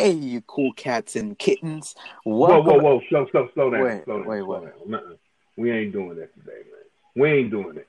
[0.00, 1.94] Hey, you cool cats and kittens.
[2.24, 2.82] Whoa, Welcome.
[2.82, 3.00] whoa, whoa!
[3.10, 5.18] Slow, slow, slow down, Wait, slow down, wait, slow down.
[5.58, 6.84] We ain't doing that today, man.
[7.16, 7.86] We ain't doing it.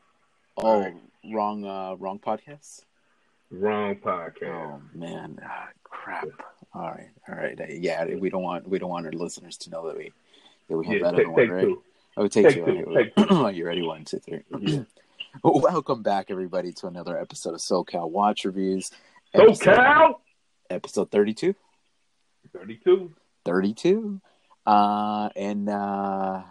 [0.58, 0.94] Oh, Alright.
[1.32, 2.82] wrong, uh, wrong podcast.
[3.50, 4.44] Wrong podcast.
[4.44, 6.28] Oh man, ah, crap.
[6.74, 7.60] All right, all right.
[7.60, 10.12] Uh, Yeah, we don't want we don't want our listeners to know that we
[10.70, 11.62] that we have yeah, that take, on one, take right?
[11.64, 11.84] two.
[12.18, 12.84] Oh, take, Take two.
[12.86, 13.82] two, take you ready?
[13.82, 14.42] One, two, three.
[14.60, 14.84] Yeah.
[15.44, 18.92] Welcome back, everybody, to another episode of SoCal Watch Reviews.
[19.34, 20.14] Episode, SoCal
[20.70, 21.56] episode 32.
[22.54, 23.12] thirty-two.
[23.46, 24.22] 32
[24.68, 26.44] uh and uh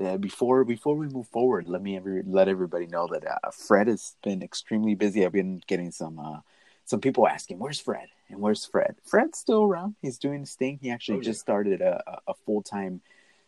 [0.00, 3.88] yeah, before before we move forward let me every, let everybody know that uh, fred
[3.88, 5.24] has been extremely busy.
[5.24, 6.40] I've been getting some uh
[6.84, 8.08] some people asking where's fred?
[8.30, 8.96] And where's fred?
[9.04, 9.96] Fred's still around.
[10.02, 10.78] He's doing his thing.
[10.82, 11.30] He actually Oh, yeah.
[11.30, 13.00] just started a, a a full-time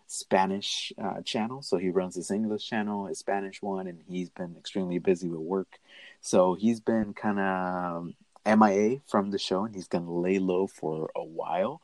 [0.06, 1.62] spanish uh, channel.
[1.62, 5.40] So he runs his english channel his spanish one and he's been extremely busy with
[5.40, 5.78] work.
[6.20, 8.12] So he's been kind of
[8.58, 11.80] mia from the show and he's gonna lay low for a while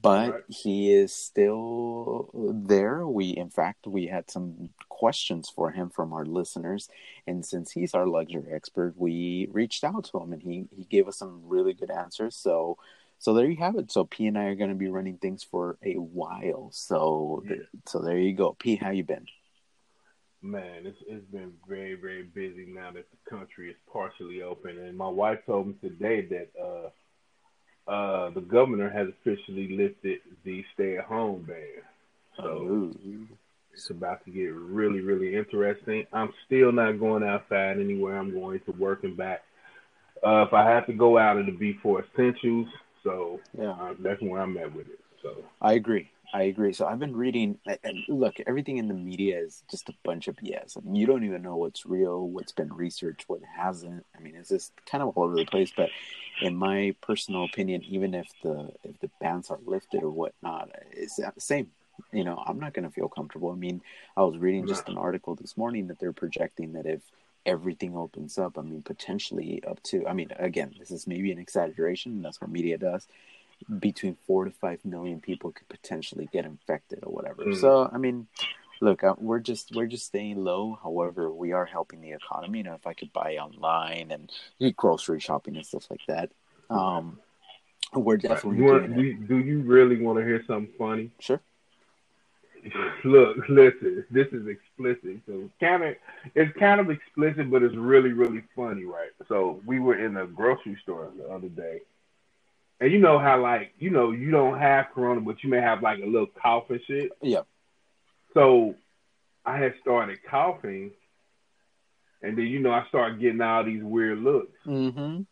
[0.00, 0.44] but Right.
[0.48, 3.06] he is still there.
[3.06, 6.88] We, in fact, we had some questions for him from our listeners,
[7.26, 11.08] and since he's our luxury expert, we reached out to him, and he he gave
[11.08, 12.36] us some really good answers.
[12.36, 12.78] So,
[13.18, 13.90] so there you have it.
[13.90, 16.70] So P and I are going to be running things for a while.
[16.72, 17.56] So, Yeah.
[17.86, 18.54] so there you go.
[18.58, 19.26] P, how you been?
[20.40, 24.96] Man, it's it's been very very busy now that the country is partially open, and
[24.96, 26.90] my wife told me today that uh
[27.88, 31.82] uh the governor has officially lifted the stay-at-home ban.
[32.36, 32.92] So
[33.72, 36.04] it's about to get really really interesting.
[36.12, 38.16] I'm still not going outside anywhere.
[38.18, 39.42] I'm going to work and back.
[40.24, 42.66] Uh, if I have to go out, it'll be for essentials.
[43.04, 43.70] So yeah.
[43.70, 44.98] uh, that's where I'm at with it.
[45.22, 46.10] So I agree.
[46.32, 46.74] I agree.
[46.74, 50.36] So I've been reading, and look, everything in the media is just a bunch of
[50.36, 50.76] BS.
[50.76, 54.04] I mean, you don't even know what's real, what's been researched, what hasn't.
[54.16, 55.72] I mean, it's just kind of all over the place.
[55.74, 55.88] But
[56.42, 61.16] in my personal opinion, even if the if the bans are lifted or whatnot, it's
[61.16, 61.68] the same.
[62.12, 63.50] You know, I'm not going to feel comfortable.
[63.50, 63.80] I mean,
[64.16, 67.00] I was reading just an article this morning that they're projecting that if
[67.46, 71.38] everything opens up, I mean, potentially up to, I mean, again, this is maybe an
[71.38, 72.22] exaggeration.
[72.22, 73.08] That's what media does
[73.78, 77.44] between four to five million people could potentially get infected or whatever.
[77.44, 77.60] Mm.
[77.60, 78.26] So I mean,
[78.80, 80.78] look, uh, we're just we're just staying low.
[80.82, 82.58] However, we are helping the economy.
[82.58, 86.30] You know, if I could buy online and grocery shopping and stuff like that,
[86.70, 87.18] um,
[87.94, 91.10] we're definitely you want, doing do, you, do you really want to hear something funny?
[91.18, 91.40] Sure.
[93.04, 95.20] Look, listen, this is explicit.
[95.26, 95.94] So kind of
[96.34, 99.10] it's kind of explicit, but it's really really funny, right?
[99.28, 101.80] So we were in a grocery store the other day,
[102.80, 105.82] and you know how like you know you don't have corona, but you may have
[105.82, 107.10] like a little cough and shit.
[107.22, 107.42] Yeah.
[108.34, 108.74] So
[109.44, 110.92] I had started coughing,
[112.22, 114.56] and then you know I started getting all these weird looks.
[114.66, 115.22] Mm-hmm.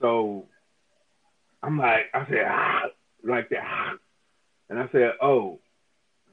[0.00, 0.46] So
[1.62, 2.82] I'm like, I said, ah,
[3.24, 3.62] like that.
[3.64, 3.94] ah.
[4.70, 5.60] And I said, oh,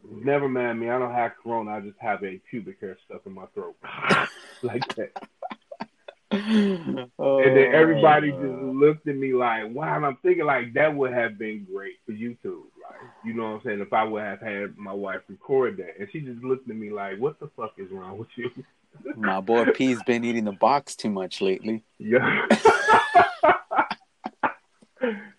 [0.04, 0.90] never mind me.
[0.90, 1.72] I don't have corona.
[1.72, 3.76] I just have a pubic hair stuck in my throat.
[4.62, 5.12] like that.
[6.32, 6.38] Oh,
[7.46, 9.96] And then everybody just oh, looked at me like, wow.
[9.96, 12.64] And I'm thinking, like, that would have been great for YouTube.
[12.84, 13.82] Like, you know what I'm saying?
[13.82, 16.00] If I would have had my wife record that.
[16.00, 18.50] And she just looked at me like, what the fuck is wrong with you?
[19.18, 21.84] my boy P's been eating the box too much lately.
[21.98, 22.48] Yeah.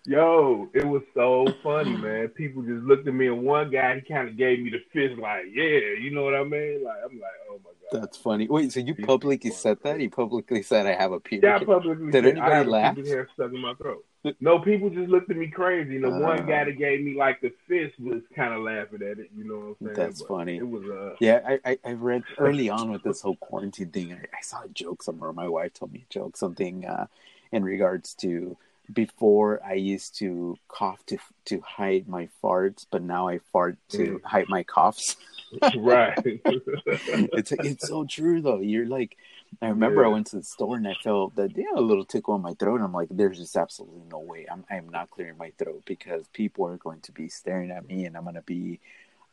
[0.05, 2.27] Yo, it was so funny, man.
[2.29, 5.19] People just looked at me, and one guy he kind of gave me the fist,
[5.19, 6.83] like, "Yeah," you know what I mean?
[6.83, 8.47] Like, I'm like, "Oh my god." That's funny.
[8.47, 9.99] Wait, so you He's publicly said that?
[9.99, 11.43] You publicly said I have a pubic.
[11.43, 12.95] Yeah, I publicly Did said, anybody laugh?
[12.95, 14.05] pubic hair stuck in my throat.
[14.41, 15.97] No, people just looked at me crazy.
[15.99, 19.19] The Uh, one guy that gave me like the fist was kind of laughing at
[19.19, 19.29] it.
[19.35, 19.95] You know what I'm saying?
[19.95, 20.57] That's But funny.
[20.57, 24.11] It was uh, Yeah, I, I, I read early on with this whole quarantine thing.
[24.13, 25.31] I, I saw a joke somewhere.
[25.31, 27.07] My wife told me a joke, something uh,
[27.53, 28.57] in regards to
[28.93, 34.19] before I used to cough to to hide my farts, but now I fart to
[34.19, 34.23] Mm.
[34.23, 35.15] hide my coughs.
[35.75, 36.17] right.
[36.25, 38.59] it's it's so true though.
[38.59, 39.17] You're like,
[39.61, 42.35] I remember I went to the store and I felt that yeah a little tickle
[42.35, 42.75] in my throat.
[42.75, 46.27] And I'm like, there's just absolutely no way I'm I'm not clearing my throat because
[46.33, 48.79] people are going to be staring at me and I'm gonna be.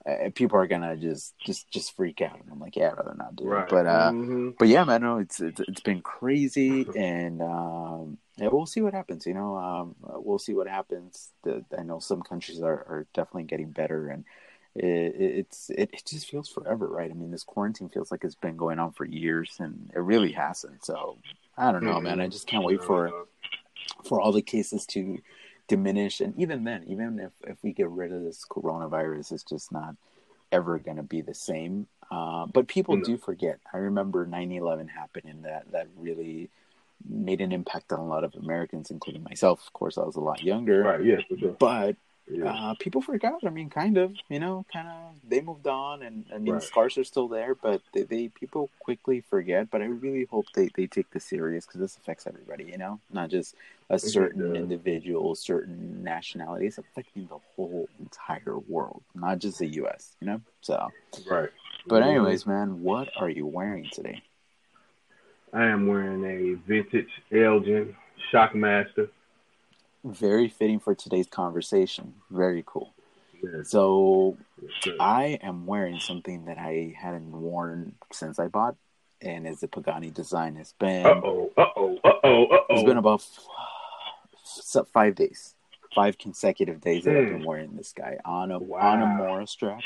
[0.07, 3.15] Uh, people are gonna just just just freak out, and I'm like, yeah, I'd rather
[3.17, 3.69] not do it.
[3.71, 4.55] But uh, Mhm.
[4.59, 8.93] but yeah, man, no, it's it's, it's been crazy, and um, yeah, we'll see what
[8.93, 9.27] happens.
[9.27, 11.31] You know, um, we'll see what happens.
[11.43, 14.25] The, I know some countries are, are definitely getting better, and
[14.75, 17.11] it, it's it, it just feels forever, right?
[17.11, 20.33] I mean, this quarantine feels like it's been going on for years, and it really
[20.33, 20.85] hasn't.
[20.85, 21.17] So
[21.57, 22.05] I don't know, mm-hmm.
[22.05, 22.21] man.
[22.21, 23.11] I just can't wait for
[24.05, 25.19] for all the cases to
[25.69, 29.73] diminish, and even then, even if if we get rid of this coronavirus, it's just
[29.73, 29.97] not
[30.53, 31.87] ever going to be the same.
[32.11, 33.13] Uh, but people mm-hmm.
[33.13, 33.59] do forget.
[33.73, 36.51] I remember 9/11 happening that that really
[37.09, 39.67] made an impact on a lot of Americans, including myself.
[39.67, 40.83] Of course, I was a lot younger.
[40.83, 41.05] Right.
[41.05, 41.23] Yes.
[41.39, 41.57] Sure.
[41.59, 41.97] But
[42.31, 42.53] yeah.
[42.53, 43.45] Uh, people forgot.
[43.45, 44.95] I mean, kind of, you know, kind of.
[45.29, 46.63] They moved on, and I mean, right.
[46.63, 49.71] scars are still there, but they, they, people quickly forget.
[49.71, 52.65] But I really hope they, they take this serious because this affects everybody.
[52.65, 53.55] You know, not just
[53.91, 56.67] a certain individual, certain nationality.
[56.67, 60.17] It's affecting the whole entire world, not just the U.S.
[60.21, 60.89] You know, so
[61.31, 61.51] right.
[61.87, 64.23] But anyways, man, what are you wearing today?
[65.53, 67.95] I am wearing a vintage Elgin
[68.33, 69.09] Shockmaster
[70.05, 72.15] very fitting for today's conversation.
[72.31, 72.95] Very cool.
[73.65, 74.39] So
[75.01, 78.77] I am wearing something that I hadn't worn since I bought,
[79.21, 80.57] and it's a Pagani design.
[80.57, 82.65] It's been uh oh, uh oh, uh oh, uh oh.
[82.71, 83.23] It's been about
[84.75, 85.55] f- five days,
[85.95, 87.47] five consecutive days that I've been hmm.
[87.47, 88.79] wearing this guy on a wow.
[88.79, 89.83] on a Mora strap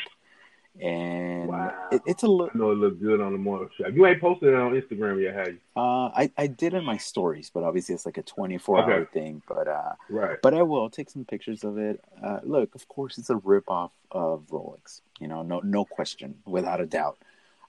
[0.81, 1.75] and wow.
[1.91, 2.53] it, it's a look.
[2.55, 3.94] I know it looked good on the morning shot.
[3.94, 5.59] You ain't posted it on Instagram yet, have you?
[5.76, 8.93] Uh, I I did in my stories, but obviously it's like a twenty four okay.
[8.93, 9.43] hour thing.
[9.49, 10.38] But uh, right.
[10.43, 12.00] But I will I'll take some pictures of it.
[12.23, 15.00] Uh, look, of course, it's a rip off of Rolex.
[15.19, 17.19] You know, no no question, without a doubt.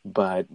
[0.05, 0.47] But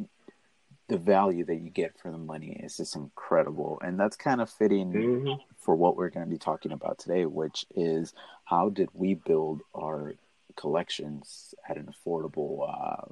[0.89, 4.51] the value that you get for the money is just incredible, and that's kind of
[4.51, 5.43] fitting mm-hmm.
[5.59, 8.13] for what we're going to be talking about today, which is
[8.45, 10.15] how did we build our
[10.57, 13.07] collections at an affordable uh,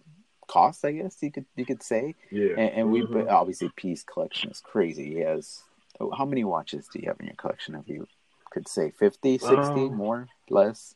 [0.47, 0.85] cost.
[0.85, 2.15] I guess you could you could say.
[2.31, 2.51] Yeah.
[2.51, 3.29] And, and we mm-hmm.
[3.29, 5.15] obviously P's collection is crazy.
[5.15, 5.63] He has
[6.01, 7.75] oh, how many watches do you have in your collection?
[7.75, 8.07] If you
[8.51, 10.95] could say 50, 60, um, more, less.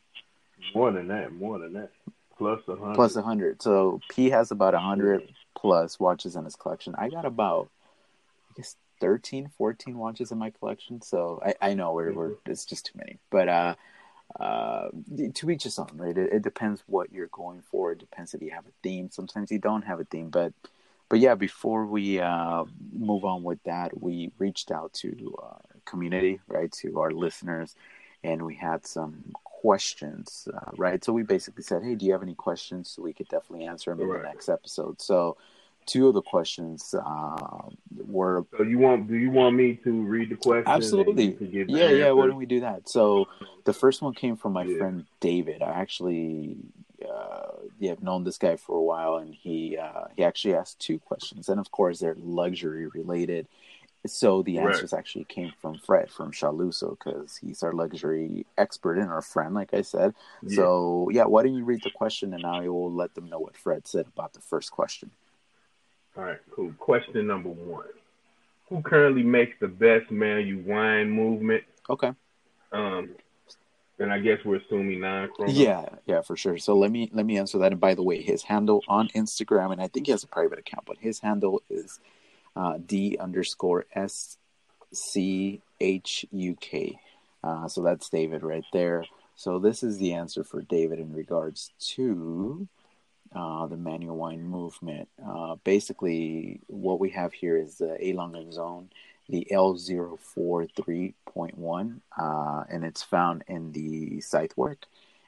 [0.73, 1.31] More than that.
[1.31, 1.91] More than that.
[2.37, 2.95] Plus a hundred.
[2.95, 3.61] Plus a hundred.
[3.61, 5.31] So P has about a hundred yeah.
[5.57, 6.93] plus watches in his collection.
[6.97, 7.69] I got about
[8.51, 11.01] I guess 13, 14 watches in my collection.
[11.01, 12.17] So I, I know we're, mm-hmm.
[12.17, 13.17] we're it's just too many.
[13.31, 13.75] But uh
[14.39, 14.89] uh,
[15.33, 16.17] to each his own, right?
[16.17, 17.93] It, it, depends what you're going for.
[17.93, 19.09] It depends if you have a theme.
[19.09, 20.53] Sometimes you don't have a theme, but
[21.09, 21.35] but yeah.
[21.35, 26.99] Before we uh, move on with that, we reached out to uh, community, right, to
[26.99, 27.75] our listeners,
[28.23, 31.03] and we had some questions, uh, right?
[31.03, 32.89] So we basically said, hey, do you have any questions?
[32.89, 34.17] So we could definitely answer them right.
[34.17, 35.01] in the next episode.
[35.01, 35.37] So
[35.87, 37.61] two of the questions uh,
[38.05, 38.45] were.
[38.57, 39.07] So you want?
[39.07, 40.67] Do you want me to read the questions?
[40.67, 41.35] Absolutely.
[41.67, 42.11] Yeah, yeah.
[42.11, 42.87] Why don't we do that?
[42.87, 43.27] So
[43.63, 44.77] the first one came from my yeah.
[44.77, 45.63] friend David.
[45.63, 46.57] I actually,
[47.03, 50.79] uh, yeah, have known this guy for a while, and he uh, he actually asked
[50.79, 53.47] two questions, and of course they're luxury related.
[54.05, 54.99] So the answers right.
[54.99, 59.73] actually came from Fred from Shaluso because he's our luxury expert and our friend, like
[59.73, 60.13] I said.
[60.43, 60.55] Yeah.
[60.55, 63.57] So yeah, why don't you read the question and I will let them know what
[63.57, 65.11] Fred said about the first question.
[66.17, 66.73] All right, cool.
[66.79, 67.85] Question number one:
[68.69, 71.63] Who currently makes the best manual wind movement?
[71.89, 72.11] Okay.
[72.71, 73.11] Um,
[73.99, 75.51] and I guess we're assuming non chrono.
[75.51, 76.57] Yeah, yeah, for sure.
[76.57, 77.71] So let me let me answer that.
[77.71, 80.59] And by the way, his handle on Instagram, and I think he has a private
[80.59, 81.99] account, but his handle is
[82.55, 84.37] uh, D underscore S
[84.93, 86.99] C H U K.
[87.43, 89.05] Uh, so that's David right there.
[89.35, 92.67] So this is the answer for David in regards to
[93.37, 95.07] uh, the manual wind movement.
[95.23, 98.13] Uh, basically, what we have here is the A.
[98.51, 98.89] zone,
[99.29, 104.77] the L043.1, uh, and it's found in the Zeitwerk.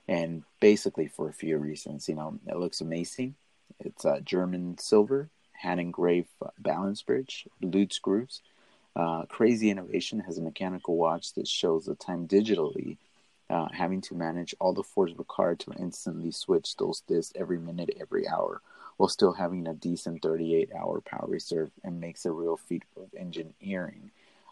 [0.08, 3.36] And basically, for a few reasons, you know, it looks amazing.
[3.80, 8.42] It's a German silver, hand engraved balance bridge, lute screws.
[8.96, 12.98] Uh, crazy innovation has a mechanical watch that shows the time digitally
[13.50, 17.90] uh, having to manage all the force required to instantly switch those discs every minute,
[18.00, 18.62] every hour,
[18.98, 23.10] while still having a decent 38 hour power reserve and makes a real feat of
[23.18, 24.12] engineering.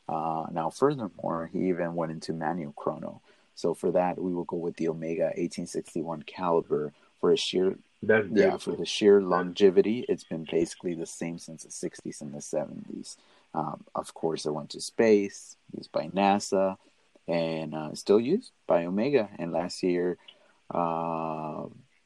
[0.10, 3.22] Uh, now, furthermore, he even went into manual chrono.
[3.56, 8.28] So for that, we will go with the Omega 1861 caliber for a sheer That's
[8.32, 10.06] yeah for the sheer longevity.
[10.08, 13.18] It's been basically the same since the 60s and the 70s.
[13.54, 16.78] Um, of course, it went to space, used by NASA,
[17.28, 19.30] and uh, still used by Omega.
[19.38, 20.18] And last year,
[20.74, 21.66] uh,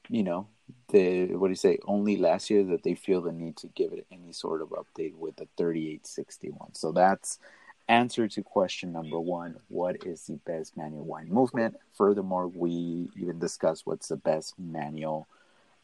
[0.09, 0.47] you know,
[0.89, 1.79] the what do you say?
[1.85, 5.15] Only last year that they feel the need to give it any sort of update
[5.15, 6.73] with the 3861.
[6.73, 7.39] So that's
[7.87, 13.37] answer to question number one what is the best manual wind movement furthermore we even
[13.37, 15.27] discuss what's the best manual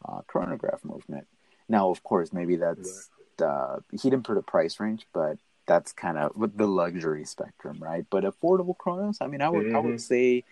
[0.08, 1.26] uh, chronograph movement
[1.68, 3.10] now of course maybe that's
[3.42, 5.36] uh, he didn't put a price range but
[5.68, 8.04] that's kind of with the luxury spectrum, right?
[8.10, 9.76] But affordable chronos, I mean, I would mm-hmm.
[9.76, 9.98] I would mm-hmm.
[9.98, 10.44] say,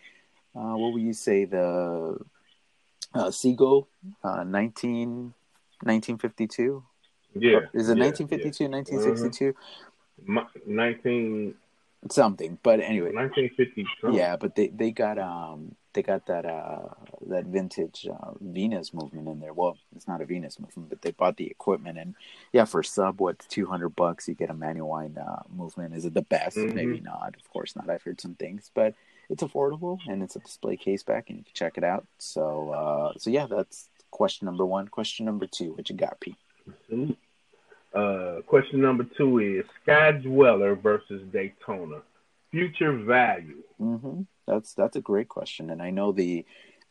[0.55, 2.19] uh, what would you say the
[3.17, 3.89] uh, Seagull,
[4.23, 5.33] uh, 19,
[5.83, 6.85] 1952.
[7.35, 7.61] Yeah.
[7.73, 8.71] Is it yeah, 1952, yeah.
[8.71, 9.55] 1962?
[10.25, 11.55] My- 19,
[12.11, 12.59] Something.
[12.63, 14.19] But anyway, 1950 something.
[14.19, 16.91] yeah, but they, they got um they got that uh
[17.29, 19.53] that vintage uh, Venus movement in there.
[19.55, 22.15] Well, it's not a Venus movement, but they bought the equipment and
[22.53, 25.95] yeah, for sub what two hundred bucks you get a manual uh, movement.
[25.95, 26.59] Is it the best?
[26.59, 26.75] Mhm.
[26.75, 27.35] Maybe not.
[27.41, 27.89] Of course not.
[27.91, 28.95] I've heard some things, but
[29.31, 32.07] it's affordable and it's a display case back and you can check it out.
[32.19, 34.87] So uh so yeah, that's question number one.
[34.89, 36.37] Question number two, what you got, Pete?
[37.95, 42.03] Uh, question number two is Sky Dweller versus Daytona.
[42.51, 43.63] Future value.
[43.79, 46.45] hmm That's that's a great question, and I know the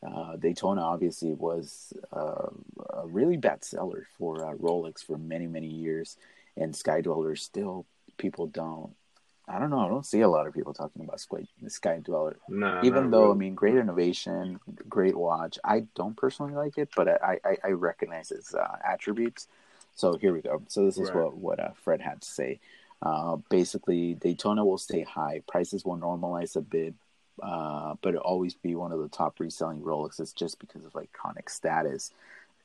[0.06, 2.48] uh, Daytona obviously was uh,
[2.90, 6.16] a really bad seller for uh, Rolex for many many years,
[6.56, 7.86] and Sky Dweller still
[8.18, 8.92] people don't.
[9.48, 9.78] I don't know.
[9.78, 13.20] I don't see a lot of people talking about Sky, Sky Dweller, Nah, even though
[13.28, 13.32] really.
[13.32, 14.58] I mean, great innovation,
[14.88, 15.58] great watch.
[15.64, 19.48] I don't personally like it, but I I, I recognize its uh, attributes.
[19.94, 20.62] So here we go.
[20.68, 21.14] So this is Right.
[21.14, 22.60] what what uh, Fred had to say.
[23.02, 25.42] Uh, basically, Daytona will stay high.
[25.46, 26.94] Prices will normalize a bit,
[27.42, 31.48] uh, but it'll always be one of the top reselling Rolexes just because of iconic
[31.50, 32.10] status.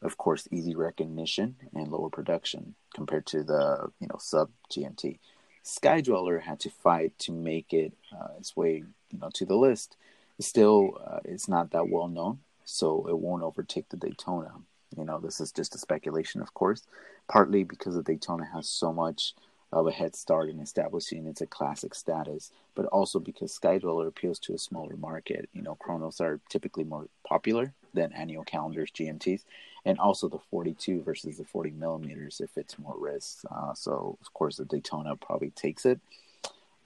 [0.01, 5.19] Of course, easy recognition and lower production compared to the you know sub GMT.
[5.63, 9.55] Sky Dweller had to fight to make it uh, its way you know to the
[9.55, 9.97] list.
[10.39, 14.53] Still, uh, it's not that well known, so it won't overtake the Daytona.
[14.97, 16.83] You know, this is just a speculation, of course,
[17.27, 19.35] partly because the Daytona has so much
[19.71, 24.07] of a head start in establishing its a classic status, but also because Sky Dweller
[24.07, 25.49] appeals to a smaller market.
[25.53, 29.43] You know, chronos are typically more popular than annual calendars, GMTs,
[29.85, 33.45] and also the 42 versus the 40 millimeters, it fits more risks.
[33.49, 35.99] Uh, so, of course, the Daytona probably takes it.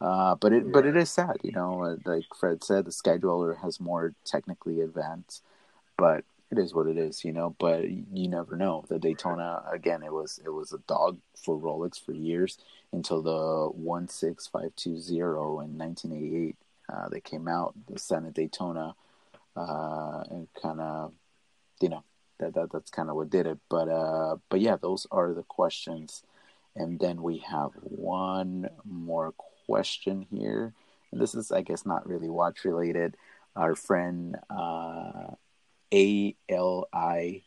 [0.01, 1.81] Uh, but it but it is sad, you know.
[1.83, 5.41] uh, Like Fred said, the Sky Dweller has more technically advanced,
[5.97, 7.55] but it is what it is, you know.
[7.57, 8.83] But you never know.
[8.89, 12.57] The Daytona again, it was it was a dog for Rolex for years
[12.95, 16.55] until the one six five two zero in nineteen eighty eight.
[16.91, 18.95] Uh, they came out the Zenith Daytona,
[19.55, 21.13] uh, and kind of,
[21.81, 22.03] you know,
[22.39, 23.59] that, that that's kind of what did it.
[23.69, 26.23] But uh, but yeah, those are the questions,
[26.75, 29.33] and then we have one more
[29.65, 30.73] question here,
[31.11, 33.17] and this is I guess not really watch related.
[33.55, 35.33] Our friend uh,
[35.93, 37.41] A L I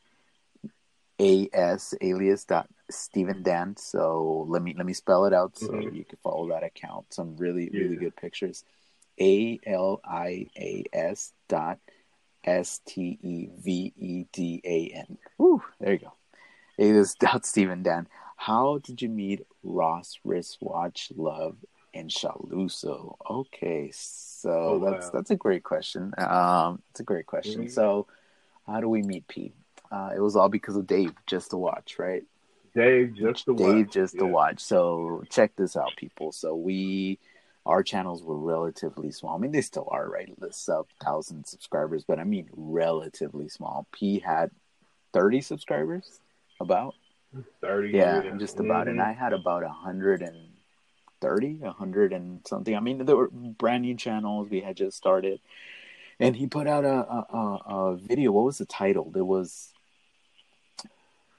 [1.21, 3.76] A S alias dot Stephen Dan.
[3.76, 5.95] So let me let me spell it out so Mhm.
[5.95, 7.12] you can follow that account.
[7.12, 8.64] Some really really good pictures.
[9.21, 11.78] A L I A S dot
[12.45, 15.18] S T E V E D A N.
[15.38, 16.12] Woo, there you go.
[16.78, 18.09] It is dot Stephen Dan.
[18.37, 21.57] How did you meet Ross Wristwatch Love
[21.92, 23.16] and Shaluso?
[23.28, 25.11] Okay, so Oh, that's wow.
[25.12, 26.14] that's a great question.
[26.16, 27.64] Um, it's a great question.
[27.64, 27.71] Mhm.
[27.73, 28.07] So,
[28.66, 29.54] how do we meet Pete?
[29.90, 32.25] Uh, it was all because of Dave, just to watch, right?
[32.75, 33.95] Dave just to Dave watch.
[33.95, 34.61] just to watch.
[34.61, 36.33] So check this out, people.
[36.33, 37.19] So we,
[37.67, 39.37] our channels were relatively small.
[39.37, 40.33] I mean, they still are, right?
[40.39, 43.87] The sub thousand subscribers, but I mean relatively small.
[43.93, 44.51] P had
[45.13, 46.21] thirty subscribers,
[46.61, 46.95] about.
[47.61, 47.91] 30.
[47.91, 48.89] Yeah, just about.
[48.89, 49.05] And Mhm.
[49.07, 50.49] I had about a hundred and
[51.21, 52.75] thirty, a hundred and something.
[52.75, 54.49] I mean, there were brand new channels.
[54.49, 55.39] We had just started,
[56.19, 58.33] and he put out a a, a, a video.
[58.33, 59.13] What was the title?
[59.15, 59.75] It was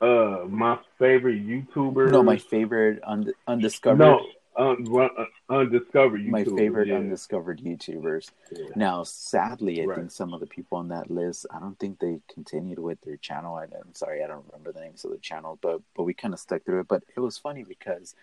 [0.01, 2.11] Uh, my favorite YouTuber.
[2.11, 3.99] no, my favorite und- undiscovered.
[3.99, 4.25] No,
[4.55, 6.29] un, uh, undiscovered YouTuber.
[6.29, 6.95] my favorite yeah.
[6.95, 8.31] undiscovered YouTubers.
[8.51, 8.67] Yeah.
[8.77, 9.97] Now, sadly, I Right.
[9.97, 13.17] think some of the people on that list, I don't think they continued with their
[13.17, 13.55] channel.
[13.55, 16.33] I, I'm sorry, I don't remember the names of the channels, but but we kind
[16.33, 16.87] of stuck through it.
[16.87, 18.15] But it was funny because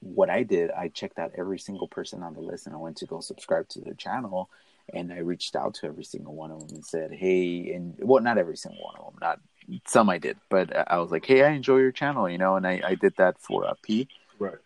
[0.00, 2.96] what I did, I checked out every single person on the list, and I went
[2.98, 4.50] to go subscribe to their channel,
[4.92, 8.22] and I reached out to every single one of them and said, "Hey," and well,
[8.22, 9.40] not every single one of them, not
[9.86, 12.66] some I did, but I was like, "Hey, I enjoy your channel," you know, and
[12.66, 14.08] I I did that for uh, P
[14.38, 14.58] Right.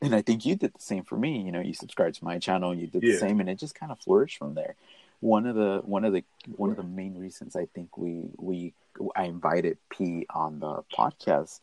[0.00, 1.40] and I think you did the same for me.
[1.42, 3.12] You know, you subscribed to my channel, and you did Yeah.
[3.12, 4.74] the same, and it just kind of flourished from there.
[5.20, 6.24] One of the one of the
[6.56, 8.74] one of the main reasons I think we we
[9.16, 11.60] I invited P on the podcast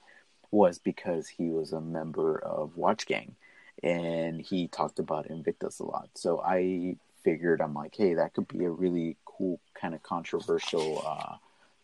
[0.51, 3.36] was because he was a member of Watch Gang,
[3.84, 6.10] and he talked about Invicta a lot.
[6.15, 11.03] So I figured I'm like, hey, that could be a really cool kind of controversial
[11.06, 11.36] uh,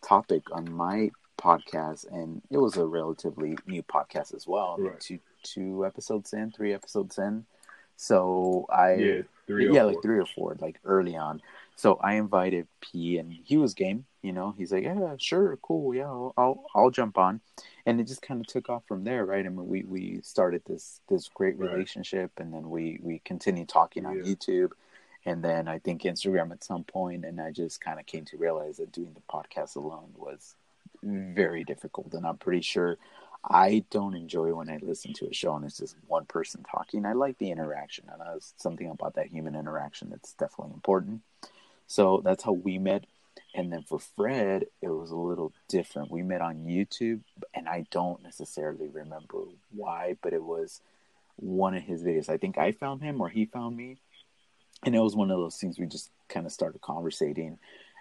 [0.06, 4.76] topic on my podcast, and it was a relatively new podcast as well.
[4.78, 5.00] Right.
[5.00, 7.44] two two episodes in, three episodes in.
[7.96, 9.92] So I Yeah, three yeah, four.
[9.92, 11.40] like three or four, like early on.
[11.76, 14.06] So I invited P, and he was game.
[14.22, 17.40] You know, he's like, yeah, sure, cool, yeah, I'll I'll, I'll jump on,
[17.86, 19.46] and it just kind of took off from there, right?
[19.46, 21.70] I mean, we we started this this great Right.
[21.70, 24.72] relationship, and then we we continued talking on YouTube,
[25.26, 28.38] and then I think Instagram at some point, and I just kind of came to
[28.38, 30.54] realize that doing the podcast alone was
[31.02, 32.96] very difficult, and I'm pretty sure
[33.48, 37.04] I don't enjoy when I listen to a show and it's just one person talking.
[37.04, 41.20] I like the interaction, and there's something about that human interaction that's definitely important.
[41.86, 43.04] So that's how we met.
[43.54, 46.10] And then for Fred, it was a little different.
[46.10, 47.20] We met on YouTube,
[47.54, 50.80] and I don't necessarily remember why, but it was
[51.36, 52.28] one of his videos.
[52.28, 53.98] I think I found him or he found me.
[54.84, 57.58] And it was one of those things we just kind of started conversating.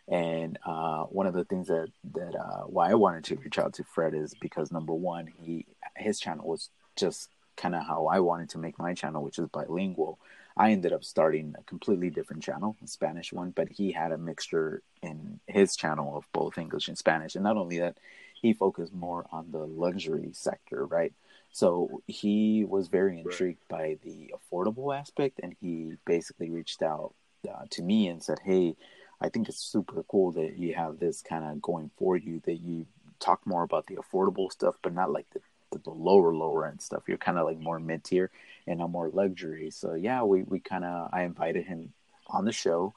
[0.08, 3.74] And uh, one of the things that that uh, why I wanted to reach out
[3.76, 5.66] to Fred is because number one, he
[5.96, 9.48] his channel was just kind of how I wanted to make my channel, which is
[9.48, 10.20] bilingual.
[10.58, 14.18] I ended up starting a completely different channel, a Spanish one, but he had a
[14.18, 17.36] mixture in his channel of both English and Spanish.
[17.36, 17.98] And not only that,
[18.42, 21.14] he focused more on the luxury sector, right?
[21.56, 23.98] So he was very intrigued right.
[24.04, 27.14] by the affordable aspect, and he basically reached out
[27.50, 28.76] uh, to me and said, "Hey,
[29.22, 32.42] I think it's super cool that you have this kind of going for you.
[32.44, 32.86] That you
[33.22, 35.40] talk more about the affordable stuff, but not like the
[35.72, 37.04] the, the lower lower end stuff.
[37.08, 38.32] You're kind of like more mid tier
[38.68, 39.72] and I'm more luxury.
[39.72, 41.94] So yeah, we we kind of I invited him
[42.28, 42.94] on the show.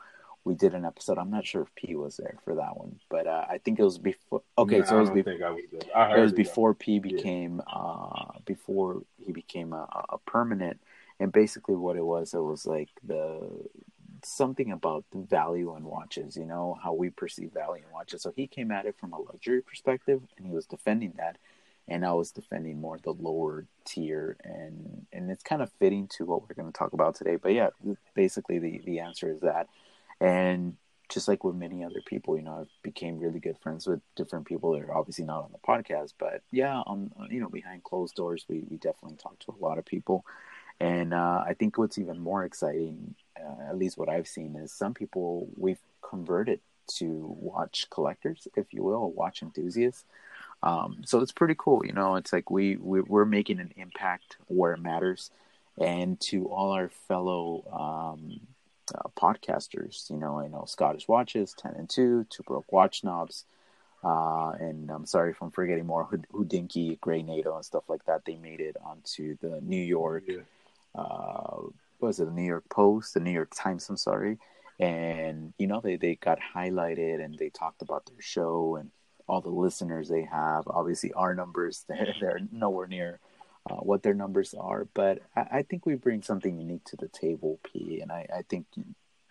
[0.49, 1.19] We did an episode.
[1.19, 3.85] I'm not sure if P was there for that one, but uh, I think it
[3.85, 4.43] was before.
[4.57, 5.33] Okay, no, so it was, before.
[5.35, 7.79] it was before P became yeah.
[7.79, 10.81] uh, before he became a, a permanent.
[11.21, 13.47] And basically, what it was, it was like the
[14.25, 18.23] something about the value in watches, you know, how we perceive value in watches.
[18.23, 21.37] So he came at it from a luxury perspective and he was defending that
[21.89, 26.27] and I was defending more the lower tier, and and it's kind of fitting to
[26.27, 27.37] what we're going to talk about today.
[27.37, 27.71] But yeah,
[28.15, 29.69] basically the the answer is that,
[30.21, 30.77] and
[31.09, 34.47] just like with many other people, you know, I became really good friends with different
[34.47, 38.15] people that are obviously not on the podcast, but yeah, on you know behind closed
[38.15, 40.25] doors, we we definitely talk to a lot of people,
[40.81, 44.73] and uh, I think what's even more exciting, uh, at least what I've seen, is
[44.73, 46.61] some people we've converted
[46.97, 50.05] to watch collectors, if you will, watch enthusiasts.
[50.63, 52.17] Um, so it's pretty cool, you know.
[52.17, 55.31] It's like we, we we're making an impact where it matters,
[55.81, 58.41] and to all our fellow um,
[58.95, 63.45] uh, podcasters, you know, I know Scottish Watches, Ten and Two, Two Broke Watch Snobs,
[64.05, 68.25] uh, and I'm sorry if I'm forgetting more, Hodinkee, Grey NATO, and stuff like that.
[68.25, 70.43] They made it onto the New York, yeah.
[70.95, 71.63] uh,
[72.01, 73.89] was it the New York Post, the New York Times?
[73.89, 74.39] I'm sorry,
[74.79, 78.91] and you know they they got highlighted and they talked about their show and
[79.27, 80.65] all the listeners they have.
[80.67, 83.21] Obviously, our numbers they're, they're nowhere near
[83.69, 87.09] uh, what their numbers are, but I, I, think we bring something unique to the
[87.09, 88.01] table, P.
[88.01, 88.67] And I, I think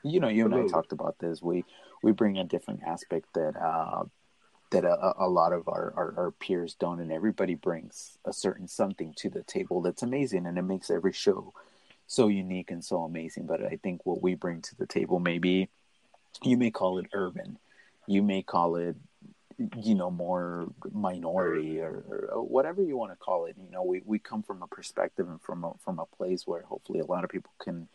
[0.03, 1.41] you know you and I talked about this.
[1.41, 1.63] We
[2.03, 4.03] we bring a different aspect that uh,
[4.71, 8.67] that a, a lot of our, our, our peers don't, and everybody brings a certain
[8.67, 11.53] something to the table that's amazing, and it makes every show
[12.05, 13.45] so unique and so amazing.
[13.45, 15.69] But I think what we bring to the table, maybe
[16.43, 17.57] you may call it urban,
[18.07, 18.95] you may call it
[19.81, 24.01] you know more minority or, or, whatever you want to call it you know we,
[24.05, 27.23] we come from a perspective and from a, from a place where hopefully a lot
[27.23, 27.87] of people can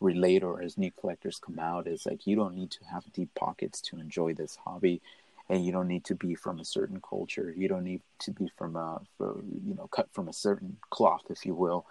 [0.00, 3.30] relate or as new collectors come out is like you don't need to have deep
[3.34, 5.02] pockets to enjoy this hobby
[5.48, 8.48] and you don't need to be from a certain culture you don't need to be
[8.56, 11.84] from a for, you know cut from a certain cloth if you will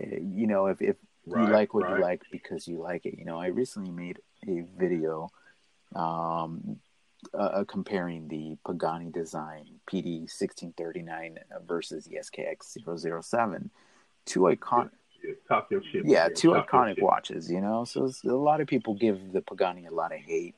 [0.00, 1.98] uh, you know if, if right, you like what right.
[1.98, 5.30] you like because you like it you know i recently made a video
[5.94, 6.78] um,
[7.34, 13.70] uh, uh, comparing the Pagani design PD 1639 versus the SKX 007.
[14.24, 14.90] Two iconic.
[15.22, 16.06] Yeah, talk your shit.
[16.06, 17.84] Yeah, two iconic watches, you know.
[17.84, 20.54] So a lot of people give the Pagani a lot of hate,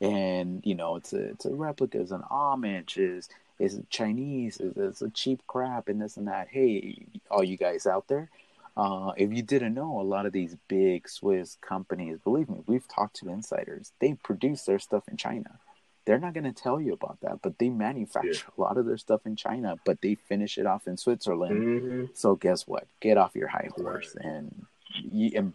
[0.00, 4.76] and you know it's a it's a replica, it's an homage, is is Chinese, is
[4.76, 6.48] it's a cheap crap, and this and that.
[6.48, 8.30] Hey, all you guys out there,
[8.76, 12.88] uh, if you didn't know, a lot of these big Swiss companies, believe me, we've
[12.88, 13.92] talked to insiders.
[14.00, 15.58] They produce their stuff in China
[16.04, 18.54] they're not going to tell you about that but they manufacture yeah.
[18.56, 21.82] a lot of their stuff in china but they finish it off in switzerland.
[21.82, 22.04] Mm-hmm.
[22.14, 22.86] so guess what?
[23.00, 24.26] Get off your high horse right.
[24.26, 24.66] and
[25.10, 25.54] you em-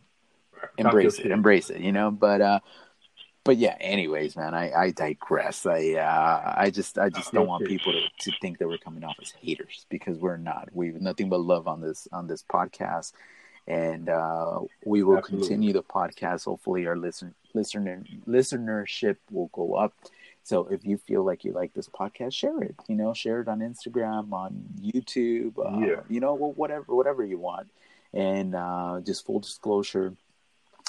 [0.78, 2.12] embrace it embrace it you know?
[2.12, 2.60] But uh
[3.44, 5.66] but yeah anyways man i i digress.
[5.66, 9.04] I uh i just i just don't want people to, to think that we're coming
[9.04, 10.70] off as haters because we're not.
[10.74, 13.14] We've nothing but love on this on this podcast.
[13.68, 15.48] And uh we will Absolutely.
[15.48, 16.46] continue the podcast.
[16.46, 19.94] Hopefully our listen listener listenership will go up
[20.46, 22.76] so if you feel like you like this podcast, share it.
[22.88, 25.58] You know, share it on Instagram, on YouTube.
[25.58, 26.02] Uh, yeah.
[26.08, 27.68] You know, whatever, whatever you want.
[28.14, 30.14] And uh, just full disclosure,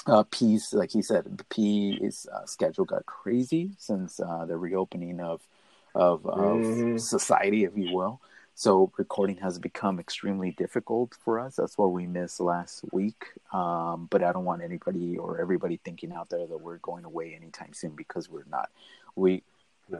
[0.05, 4.55] uh, P's like he said, the P is uh, schedule got crazy since uh, the
[4.55, 5.41] reopening of
[5.95, 6.97] of, of mm-hmm.
[6.97, 8.21] society, if you will.
[8.53, 11.55] so recording has become extremely difficult for us.
[11.55, 13.25] That's what we missed last week.
[13.51, 17.33] Um, but I don't want anybody or everybody thinking out there that we're going away
[17.33, 18.69] anytime soon because we're not.
[19.17, 19.43] We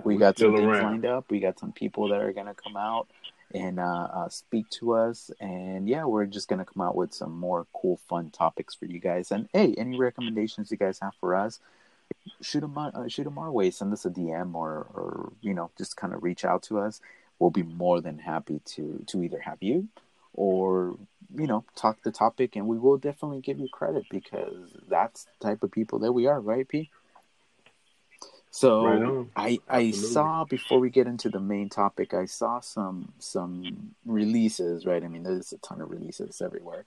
[0.04, 1.26] we got some things lined up.
[1.30, 3.08] We got some people that are gonna come out
[3.54, 5.32] and uh, uh, speak to us.
[5.40, 9.00] And yeah, we're just gonna come out with some more cool, fun topics for you
[9.00, 9.32] guys.
[9.32, 11.60] And hey, any recommendations you guys have for us?
[12.42, 13.72] Shoot them, uh, shoot them our way.
[13.72, 17.02] Send us a DM or, or you know, just kind of reach out to us
[17.40, 19.88] we'll be more than happy to to either have you
[20.34, 20.96] or
[21.36, 25.48] you know talk the topic and we will definitely give you credit because that's the
[25.48, 26.90] type of people that we are right p
[28.52, 33.12] so right i i saw before we get into the main topic i saw some
[33.20, 36.86] some releases right i mean there's a ton of releases everywhere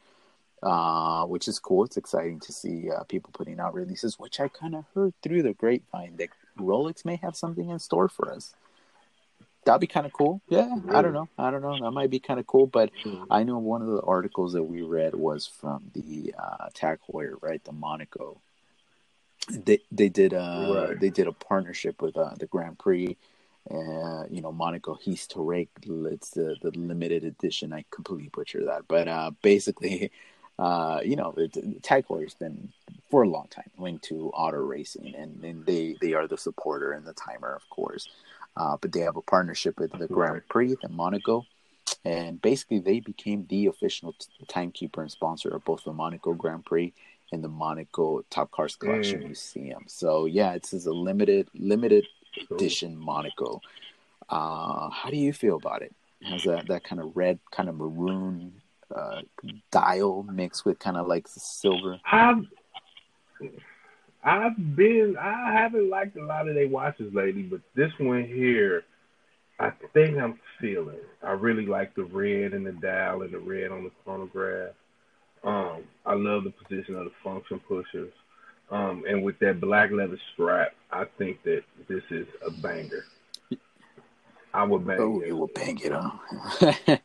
[0.62, 4.48] uh, which is cool it's exciting to see uh, people putting out releases which i
[4.48, 8.54] kind of heard through the grapevine that rolex may have something in store for us
[9.64, 10.40] that'd be kind of cool.
[10.48, 10.96] Yeah, really?
[10.96, 11.28] I don't know.
[11.38, 11.78] I don't know.
[11.80, 12.66] That might be kind of cool.
[12.66, 13.24] But mm-hmm.
[13.30, 17.34] I know one of the articles that we read was from the uh, Tag Heuer,
[17.40, 17.62] right?
[17.62, 18.40] The Monaco.
[19.48, 21.00] They they did uh right.
[21.00, 23.16] they did a partnership with uh, the Grand Prix.
[23.70, 25.68] Uh, you know, Monaco Historique.
[25.82, 27.72] It's the the limited edition.
[27.72, 30.10] I completely butcher that, but uh, basically,
[30.58, 32.72] uh, you know, it, Tag Heuer's been
[33.10, 36.92] for a long time linked to auto racing, and, and they they are the supporter
[36.92, 38.08] and the timer, of course.
[38.56, 41.46] Uh, but they have a partnership with the Grand Prix in Monaco.
[42.04, 44.14] And basically, they became the official
[44.48, 46.92] timekeeper and sponsor of both the Monaco Grand Prix
[47.32, 49.24] and the Monaco Top Cars Collection mm.
[49.26, 49.84] Museum.
[49.86, 52.06] So yeah, it's a limited limited
[52.48, 52.56] cool.
[52.56, 53.60] edition Monaco.
[54.28, 55.92] Uh, how do you feel about it?
[56.20, 56.26] it?
[56.28, 58.52] Has that that kind of red, kind of maroon
[58.94, 59.22] uh,
[59.70, 62.00] dial mixed with kind of like silver?
[62.10, 62.46] I've
[64.22, 68.84] I've been I haven't liked a lot of their watches lately, but this one here,
[69.58, 70.98] I think I'm feeling.
[71.22, 74.74] I really like the red and the dial and the red on the chronograph.
[75.42, 78.12] Um, I love the position of the function pushers.
[78.70, 83.04] Um, and with that black leather strap, I think that this is a banger.
[84.52, 85.28] I would bang oh, it.
[85.28, 86.96] you would bang it, huh?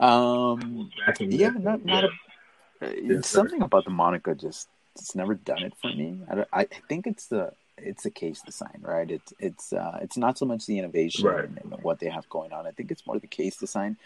[0.04, 5.74] um, yeah, not, not a, uh, something about the Monaco just it's never done it
[5.80, 6.20] for me.
[6.30, 9.10] I, I think it's the it's the case design, right?
[9.10, 11.44] It's it's uh, it's not so much the innovation right.
[11.44, 12.66] and, and, what they have going on.
[12.66, 13.96] I think it's more the case design.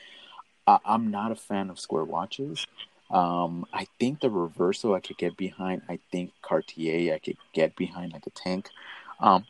[0.67, 2.67] I, I'm not a fan of square watches.
[3.11, 5.83] Um, I think the Reverso I could get behind.
[5.89, 8.69] I think Cartier I could get behind like a tank.
[9.21, 9.47] Um,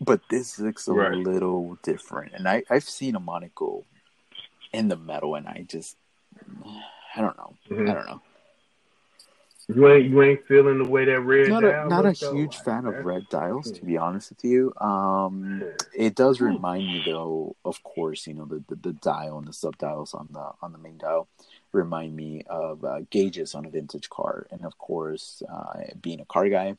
[0.00, 1.14] but this looks a right.
[1.14, 3.84] little different, and I I've seen a Monaco
[4.72, 5.96] in the metal, and I just
[7.16, 7.54] I don't know.
[7.70, 7.90] Mm-hmm.
[7.90, 8.22] I don't know.
[9.68, 11.48] You ain't you ain't feeling the way that red.
[11.48, 14.72] Not a not a huge fan of red dials, to be honest with you.
[14.80, 15.62] Um,
[15.96, 19.52] it does remind me though, of course, you know the, the, the dial and the
[19.52, 21.26] sub dials on the on the main dial
[21.76, 26.24] remind me of uh, gauges on a vintage car, and of course, uh, being a
[26.24, 26.76] car guy,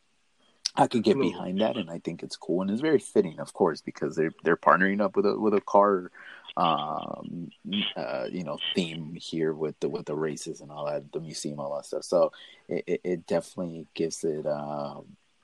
[0.75, 3.53] I could get behind that, and I think it's cool and it's very fitting, of
[3.53, 6.12] course, because they're they're partnering up with a with a car
[6.55, 7.49] um,
[7.95, 11.60] uh, you know theme here with the with the races and all that, the museum,
[11.60, 12.03] all that stuff.
[12.03, 12.31] So
[12.67, 15.01] it, it definitely gives it uh,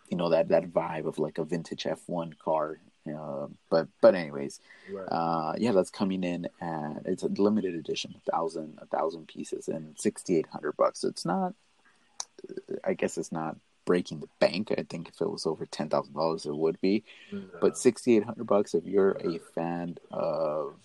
[0.09, 2.79] you know that that vibe of like a vintage F one car.
[3.07, 4.59] Uh, but but anyways,
[4.91, 5.07] right.
[5.11, 9.67] uh, yeah, that's coming in at it's a limited edition, a thousand a thousand pieces
[9.67, 11.01] and sixty eight hundred bucks.
[11.01, 11.53] So it's not,
[12.83, 14.73] I guess it's not breaking the bank.
[14.77, 17.03] I think if it was over ten thousand dollars, it would be.
[17.31, 17.41] No.
[17.59, 20.75] But sixty eight hundred bucks if you're a fan of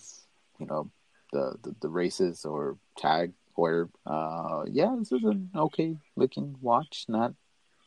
[0.59, 0.91] you know
[1.33, 7.05] the the, the races or tag or uh, yeah, this is an okay looking watch.
[7.09, 7.35] Not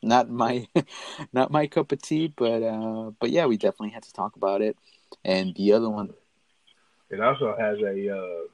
[0.02, 0.66] not my
[1.32, 4.62] not my cup of tea, but uh, but yeah, we definitely had to talk about
[4.62, 4.76] it.
[5.24, 6.14] And the other one,
[7.10, 8.16] it also has a.
[8.16, 8.48] Uh,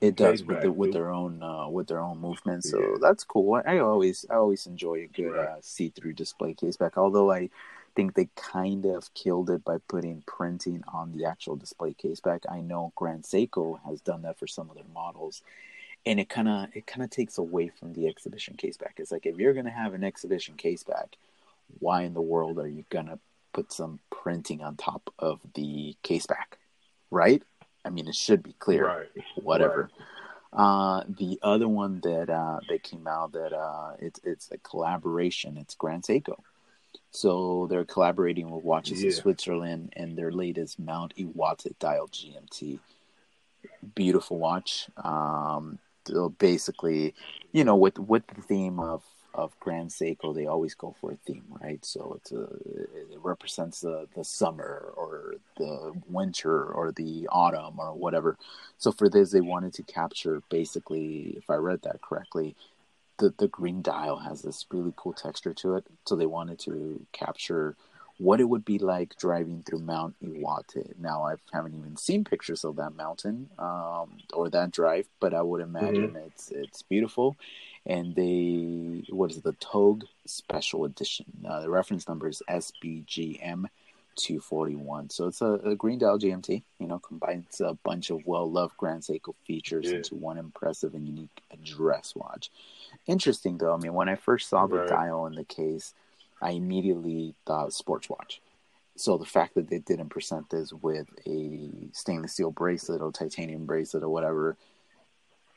[0.00, 2.96] it does with the, with their own uh, with their own movement, so yeah.
[3.00, 3.60] that's cool.
[3.66, 5.48] I always I always enjoy a good right.
[5.48, 6.96] uh, see through display case back.
[6.96, 7.50] Although I
[7.94, 12.42] think they kind of killed it by putting printing on the actual display case back.
[12.50, 15.42] I know Grand Seiko has done that for some of their models.
[16.06, 18.94] And it kind of it kind of takes away from the exhibition case back.
[18.98, 21.16] It's like if you're gonna have an exhibition case back,
[21.78, 23.18] why in the world are you gonna
[23.52, 26.58] put some printing on top of the case back,
[27.10, 27.42] right?
[27.84, 28.86] I mean, it should be clear.
[28.86, 29.08] Right.
[29.36, 29.90] Whatever.
[29.98, 30.06] Right.
[30.54, 35.56] Uh, the other one that uh, that came out that uh, it's it's a collaboration.
[35.56, 36.36] It's Grand Seiko.
[37.10, 39.08] So they're collaborating with Watches yeah.
[39.08, 42.78] of Switzerland and their latest Mount Iwate dial GMT.
[43.94, 44.88] Beautiful watch.
[44.96, 45.78] Um,
[46.14, 47.14] Uh, basically,
[47.52, 49.02] you know, with with the theme of
[49.34, 51.84] of Grand Seiko, they always go for a theme, right?
[51.84, 57.94] So it's a it represents the the summer or the winter or the autumn or
[57.94, 58.36] whatever.
[58.78, 62.54] So for this, they wanted to capture basically, if I read that correctly,
[63.18, 65.86] the the green dial has this really cool texture to it.
[66.04, 67.76] So they wanted to capture
[68.18, 70.98] what it would be like driving through Mount Iwate.
[70.98, 75.42] Now I haven't even seen pictures of that mountain um, or that drive, but I
[75.42, 76.28] would imagine mm-hmm.
[76.28, 77.36] it's it's beautiful.
[77.86, 81.26] And they what is it, the Togue Special Edition?
[81.46, 83.66] Uh, the reference number is SBGM.
[84.16, 88.76] 241 so it's a, a green dial gmt you know combines a bunch of well-loved
[88.76, 89.96] grand seiko features yeah.
[89.96, 92.48] into one impressive and unique address watch
[93.08, 94.88] interesting though i mean when i first saw the right.
[94.88, 95.94] dial in the case
[96.44, 98.42] I immediately thought sports watch.
[98.96, 103.64] So the fact that they didn't present this with a stainless steel bracelet or titanium
[103.64, 104.58] bracelet or whatever,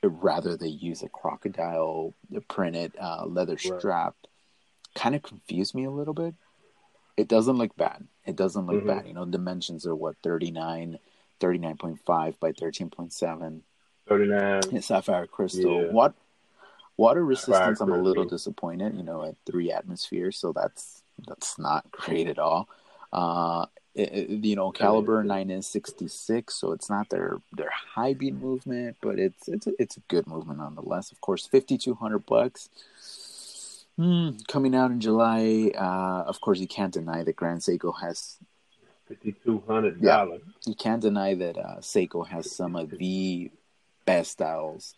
[0.02, 2.14] rather they use a crocodile
[2.48, 4.96] printed uh, leather strap, right.
[4.96, 6.34] kind of confused me a little bit.
[7.18, 8.08] It doesn't look bad.
[8.26, 8.88] It doesn't look mm-hmm.
[8.88, 9.08] bad.
[9.08, 11.00] You know, dimensions are what 39,
[11.42, 13.62] 39.5 by 13.7.
[14.08, 14.82] 39.
[14.82, 15.84] sapphire crystal.
[15.84, 15.92] Yeah.
[15.92, 16.14] What
[16.98, 18.96] Water resistance, I'm a little disappointed.
[18.96, 22.68] You know, at three atmospheres, so that's that's not great at all.
[23.14, 27.70] Uh, it, it, you know, caliber nine is sixty six, so it's not their their
[27.70, 31.12] high beat movement, but it's it's a, it's a good movement nonetheless.
[31.12, 32.70] Of course, fifty two hundred bucks.
[34.00, 35.72] Mm, coming out in July.
[35.76, 38.38] Uh, of course, you can't deny that Grand Seiko has
[39.08, 40.42] fifty two hundred dollars.
[40.44, 43.50] Yeah, you can't deny that uh, Seiko has some of the
[44.06, 44.96] best styles.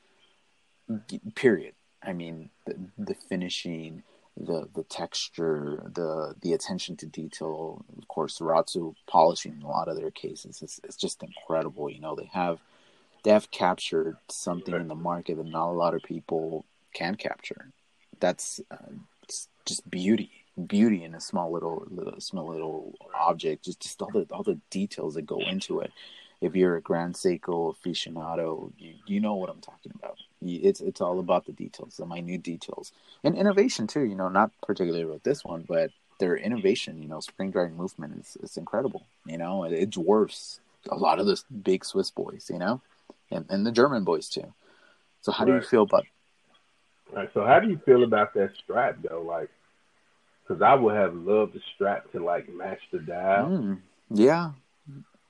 [1.35, 1.73] Period.
[2.01, 4.03] I mean, the, the finishing,
[4.38, 7.83] the the texture, the the attention to detail.
[7.97, 11.89] Of course, Zaratsu polishing in a lot of their cases is it's just incredible.
[11.89, 12.59] You know, they have
[13.23, 17.71] they have captured something in the market that not a lot of people can capture.
[18.19, 18.77] That's uh,
[19.65, 20.31] just beauty,
[20.67, 23.65] beauty in a small little, little small little object.
[23.65, 25.91] Just just all the all the details that go into it.
[26.41, 31.02] If you're a Grand Seiko aficionado, you, you know what I'm talking about it's it's
[31.02, 32.91] all about the details, the minute details,
[33.23, 34.02] and innovation too.
[34.02, 37.02] You know, not particularly with this one, but their innovation.
[37.02, 39.06] You know, spring driving movement is is incredible.
[39.25, 42.49] You know, it, it dwarfs a lot of the big Swiss boys.
[42.52, 42.82] You know,
[43.32, 44.54] and and the German boys too.
[45.21, 45.52] So how right.
[45.52, 46.06] do you feel about?
[47.12, 47.30] Right.
[47.34, 49.21] So how do you feel about that strap though?
[49.21, 49.49] Like,
[50.47, 53.49] because I would have loved the strap to like match the dial.
[53.49, 53.80] Mm,
[54.12, 54.52] yeah,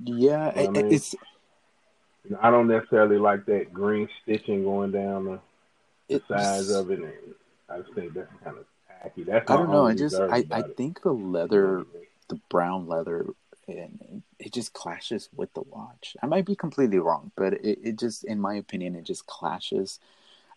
[0.04, 0.50] yeah.
[0.50, 0.94] You know it, I mean?
[0.94, 1.16] It's
[2.42, 5.40] I don't necessarily like that green stitching going down the,
[6.08, 7.00] the sides of it.
[7.00, 7.14] And
[7.70, 8.66] I just think that's kind of
[9.02, 9.24] tacky.
[9.24, 9.88] That's I don't know.
[9.88, 11.86] I just I, I think the leather,
[12.28, 13.26] the brown leather,
[13.68, 16.18] and it just clashes with the watch.
[16.22, 20.00] I might be completely wrong, but it, it just, in my opinion, it just clashes.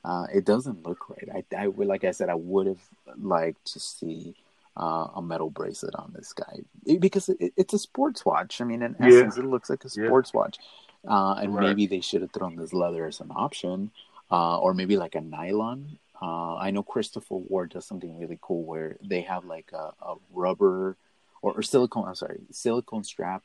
[0.05, 1.45] Uh, it doesn't look right.
[1.53, 2.83] I, I would, like I said, I would have
[3.21, 4.35] liked to see
[4.77, 8.61] uh, a metal bracelet on this guy it, because it, it's a sports watch.
[8.61, 9.07] I mean, in yeah.
[9.07, 10.41] essence, it looks like a sports yeah.
[10.41, 10.59] watch.
[11.07, 11.69] Uh, and right.
[11.69, 13.91] maybe they should have thrown this leather as an option,
[14.31, 15.99] uh, or maybe like a nylon.
[16.21, 20.15] Uh, I know Christopher Ward does something really cool where they have like a, a
[20.33, 20.97] rubber
[21.43, 22.07] or, or, silicone.
[22.07, 23.43] I'm sorry, silicone strap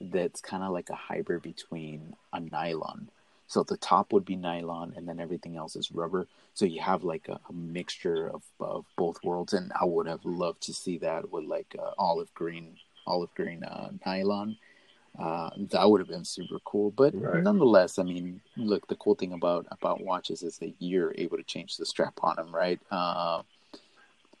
[0.00, 3.10] that's kind of like a hybrid between a nylon.
[3.46, 6.26] So the top would be nylon, and then everything else is rubber.
[6.54, 10.24] So you have like a, a mixture of, of both worlds, and I would have
[10.24, 14.56] loved to see that with like olive green, olive green uh, nylon
[15.18, 16.90] uh, that would have been super cool.
[16.90, 17.42] But right.
[17.42, 21.44] nonetheless, I mean, look, the cool thing about about watches is that you're able to
[21.44, 22.80] change the strap on them, right?
[22.90, 23.42] Uh,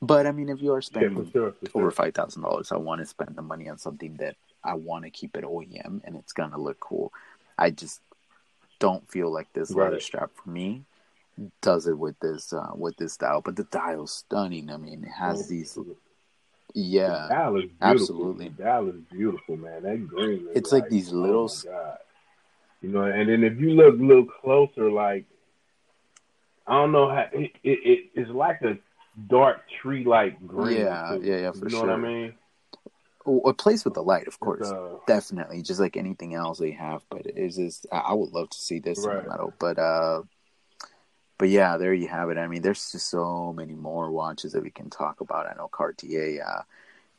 [0.02, 1.82] but I mean, if you are spending yeah, for sure, for sure.
[1.82, 5.04] over five thousand dollars, I want to spend the money on something that I want
[5.04, 7.12] to keep it OEM and it's gonna look cool.
[7.56, 8.00] I just
[8.80, 9.84] don't feel like this right.
[9.84, 10.84] leather strap for me
[11.60, 13.40] does it with this uh, with this dial.
[13.40, 14.70] But the dial's stunning.
[14.70, 15.76] I mean, it has these
[16.74, 18.50] yeah, Dallas, absolutely.
[18.50, 19.82] Dallas, is beautiful, man.
[19.82, 20.48] That green.
[20.54, 21.52] It's like, like, these oh little.
[22.82, 25.24] You know, and then if you look a little closer, like
[26.66, 28.76] I don't know how it, it, it it's like a
[29.28, 30.80] dark tree like green.
[30.80, 31.86] Yeah, yeah, yeah, for you know sure.
[31.86, 32.34] what I mean?
[33.26, 37.02] It plays with the light, of course, uh, definitely, just like anything else they have.
[37.08, 39.16] But it is just, I would love to see this right.
[39.16, 39.54] in the metal.
[39.58, 40.22] But uh,
[41.38, 42.38] but yeah, there you have it.
[42.38, 45.46] I mean, there's just so many more watches that we can talk about.
[45.46, 46.62] I know Cartier uh,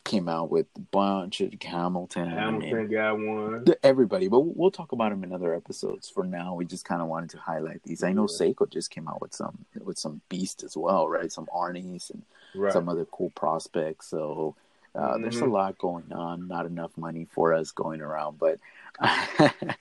[0.05, 2.29] came out with a bunch of Hamilton.
[2.29, 3.65] Hamilton got one.
[3.83, 6.09] Everybody, but we'll talk about them in other episodes.
[6.09, 8.03] For now, we just kind of wanted to highlight these.
[8.03, 11.31] I know Seiko just came out with some with some beast as well, right?
[11.31, 12.23] Some Arnies and
[12.55, 12.71] right.
[12.71, 14.07] some other cool prospects.
[14.07, 14.55] So
[14.93, 15.23] uh, mm-hmm.
[15.23, 15.51] there's a mm-hmm.
[15.51, 16.47] lot going on.
[16.47, 18.59] Not enough money for us going around, but.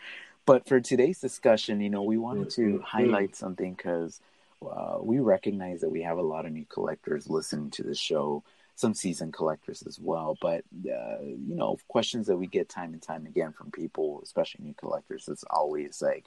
[0.47, 2.83] But for today's discussion, you know, we wanted to mm-hmm.
[2.83, 4.21] highlight something because
[4.63, 8.43] uh, we recognize that we have a lot of new collectors listening to the show,
[8.75, 10.37] some seasoned collectors as well.
[10.41, 14.65] But uh, you know, questions that we get time and time again from people, especially
[14.65, 16.27] new collectors, is always like,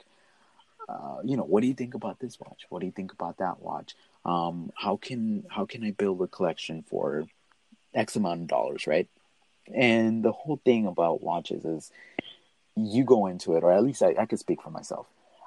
[0.88, 2.66] uh, you know, what do you think about this watch?
[2.70, 3.94] What do you think about that watch?
[4.24, 7.24] Um, how can how can I build a collection for
[7.94, 9.08] X amount of dollars, right?
[9.72, 11.92] And the whole thing about watches is
[12.86, 15.06] you go into it, or at least I, I could speak for myself.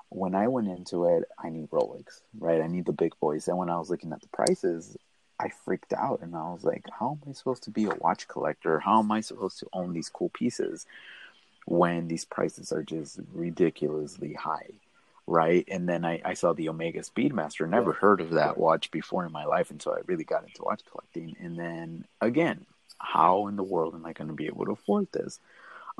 [0.10, 2.62] When I went into it, I need Rolex, right?
[2.62, 3.48] I need the big boys.
[3.48, 4.98] And when I was looking at the prices,
[5.40, 8.28] I freaked out and I was like, how am I supposed to be a watch
[8.28, 8.80] collector?
[8.80, 10.86] How am I supposed to own these cool pieces
[11.66, 14.70] when these prices are just ridiculously high?
[15.26, 15.64] Right.
[15.68, 19.32] And then I, I saw the Omega Speedmaster, never heard of that watch before in
[19.32, 21.36] my life until I really got into watch collecting.
[21.40, 22.66] And then again,
[23.00, 25.40] how in the world am I going to be able to afford this?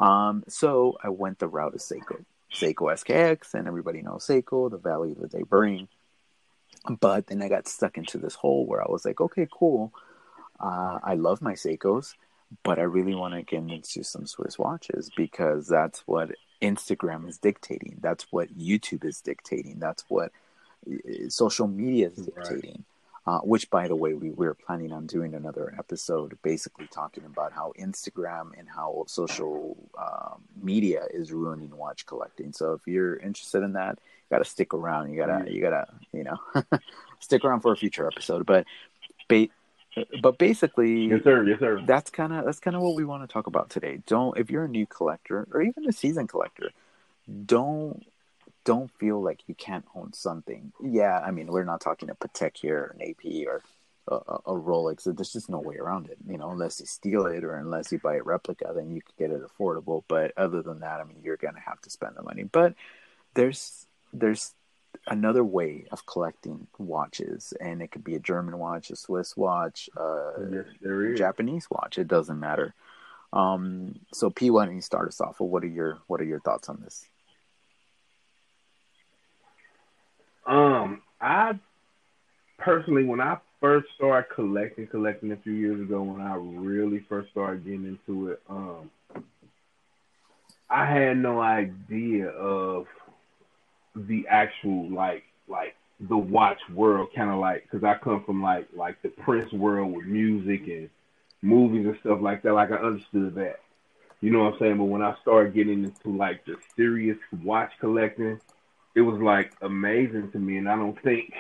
[0.02, 4.78] Um, so I went the route of Seiko, Seiko SKX, and everybody knows Seiko, the
[4.78, 5.88] value that they bring.
[7.00, 9.94] But then I got stuck into this hole where I was like, okay, cool.
[10.60, 12.16] Uh, I love my Seikos,
[12.64, 17.38] but I really want to get into some Swiss watches because that's what Instagram is
[17.38, 17.98] dictating.
[18.02, 19.80] That's what YouTube is dictating.
[19.80, 20.32] That's what
[20.90, 22.72] uh, social media is dictating.
[22.72, 22.91] Right.
[23.28, 27.54] Uh, which, by the way, we, we're planning on doing another episode basically talking about
[27.54, 32.52] how Instagram and how social uh, media is ruining watch collecting.
[32.52, 35.12] So if you're interested in that, you got to stick around.
[35.12, 36.40] You gotta, you gotta, you know,
[37.20, 38.44] stick around for a future episode.
[38.48, 38.66] But,
[39.28, 39.50] ba-
[40.22, 41.82] but basically, yes, sir, yes, sir.
[41.86, 44.00] That's kind of that's kind of what we want to talk about today.
[44.08, 46.72] Don't if you're a new collector or even a seasoned collector,
[47.46, 48.06] don't
[48.64, 50.72] don't feel like you can't own something.
[50.84, 53.64] Yeah, I mean, we're not talking a Patek here, an AP, or
[54.08, 55.04] a, a, Rolex.
[55.04, 58.00] There's just no way around it, you know, unless you steal it or unless you
[58.00, 60.04] buy a replica, then you could get it affordable.
[60.08, 62.44] But other than that, I mean, you're gonna have to spend the money.
[62.44, 62.76] But
[63.34, 64.54] there's there's
[65.08, 69.90] another way of collecting watches, and it could be a German watch, a Swiss watch,
[69.98, 71.98] uh, yes, Japanese watch.
[71.98, 72.74] It doesn't matter.
[73.34, 75.40] Um, so P, why don't you start us off?
[75.40, 77.08] Well, what are your what are your thoughts on this?
[80.46, 81.60] Um, I
[82.58, 87.32] personally, when I first started collecting, collecting a few years ago, when I really first
[87.32, 88.90] started getting into it, um,
[90.70, 92.88] I had no idea of
[93.96, 98.68] the actual like like the watch world, kind of like because I come from like
[98.76, 100.90] like the Prince world with music and
[101.42, 102.54] movies and stuff like that.
[102.54, 103.60] Like I understood that,
[104.22, 104.78] you know what I'm saying.
[104.78, 108.40] But when I started getting into like the serious watch collecting,
[108.96, 111.34] it was like amazing to me, and I don't think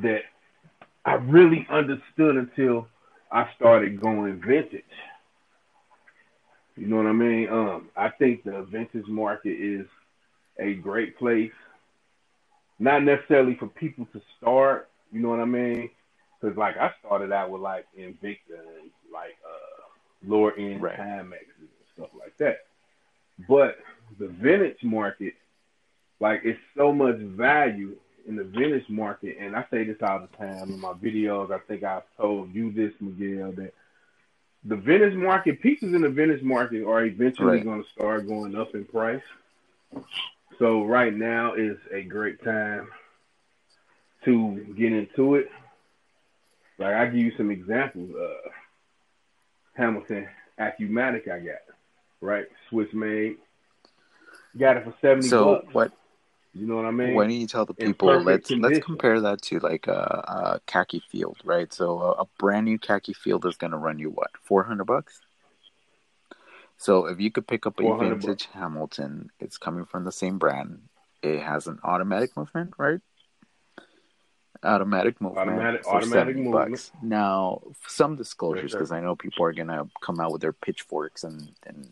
[0.00, 0.22] that
[1.04, 2.88] I really understood until
[3.30, 4.84] I started going vintage.
[6.76, 7.48] You know what I mean?
[7.48, 9.86] Um, I think the vintage market is
[10.58, 11.52] a great place,
[12.78, 14.88] not necessarily for people to start.
[15.12, 15.90] You know what I mean?
[16.40, 20.98] Because like I started out with like Invicta and like uh, lower end right.
[20.98, 21.32] And
[21.94, 22.58] stuff like that.
[23.48, 23.78] But
[24.18, 25.34] the vintage market
[26.20, 27.96] like it's so much value
[28.26, 31.52] in the vintage market, and I say this all the time in my videos.
[31.52, 33.74] I think I've told you this, Miguel, that
[34.64, 37.64] the vintage market, pieces in the vintage market are eventually right.
[37.64, 39.22] going to start going up in price.
[40.58, 42.88] So right now is a great time
[44.24, 45.50] to get into it.
[46.78, 48.10] Like I give you some examples.
[48.14, 48.48] Uh,
[49.74, 51.56] Hamilton Accumatic I got,
[52.20, 52.46] right?
[52.70, 53.36] Swiss made.
[54.56, 55.74] Got it for seventy so bucks.
[55.74, 55.92] what
[56.54, 57.14] you know what I mean?
[57.14, 58.08] Why don't you tell the people?
[58.22, 58.62] Let's condition.
[58.62, 61.72] let's compare that to like a, a khaki field, right?
[61.72, 64.84] So a, a brand new khaki field is going to run you what, four hundred
[64.84, 65.20] bucks?
[66.76, 68.48] So if you could pick up a vintage bucks.
[68.52, 70.82] Hamilton, it's coming from the same brand.
[71.22, 73.00] It has an automatic movement, right?
[74.62, 76.70] Automatic movement automatic, for automatic movement.
[76.70, 76.92] bucks.
[77.02, 81.50] Now, some disclosures because I know people are gonna come out with their pitchforks and
[81.66, 81.88] and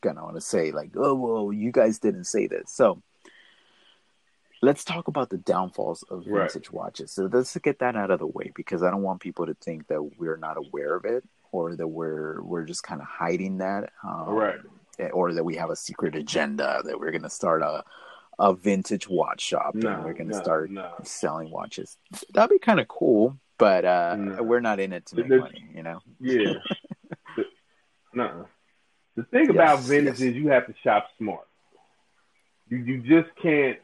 [0.00, 2.72] gonna want to say like, oh, well, you guys didn't say this.
[2.72, 3.02] So
[4.62, 6.72] let's talk about the downfalls of vintage right.
[6.72, 7.12] watches.
[7.12, 9.86] So let's get that out of the way because I don't want people to think
[9.88, 13.90] that we're not aware of it or that we're we're just kind of hiding that,
[14.04, 14.58] um, right?
[15.12, 17.84] Or that we have a secret agenda that we're going to start a
[18.38, 20.92] a vintage watch shop no, and we're going to no, start no.
[21.02, 21.96] selling watches.
[22.32, 25.82] That'd be kind of cool, but uh, we're not in it to make money, you
[25.82, 26.00] know.
[26.20, 26.54] Yeah.
[28.14, 28.46] no.
[29.16, 30.30] The thing yes, about vintage yes.
[30.30, 31.46] is you have to shop smart.
[32.68, 33.78] You you just can't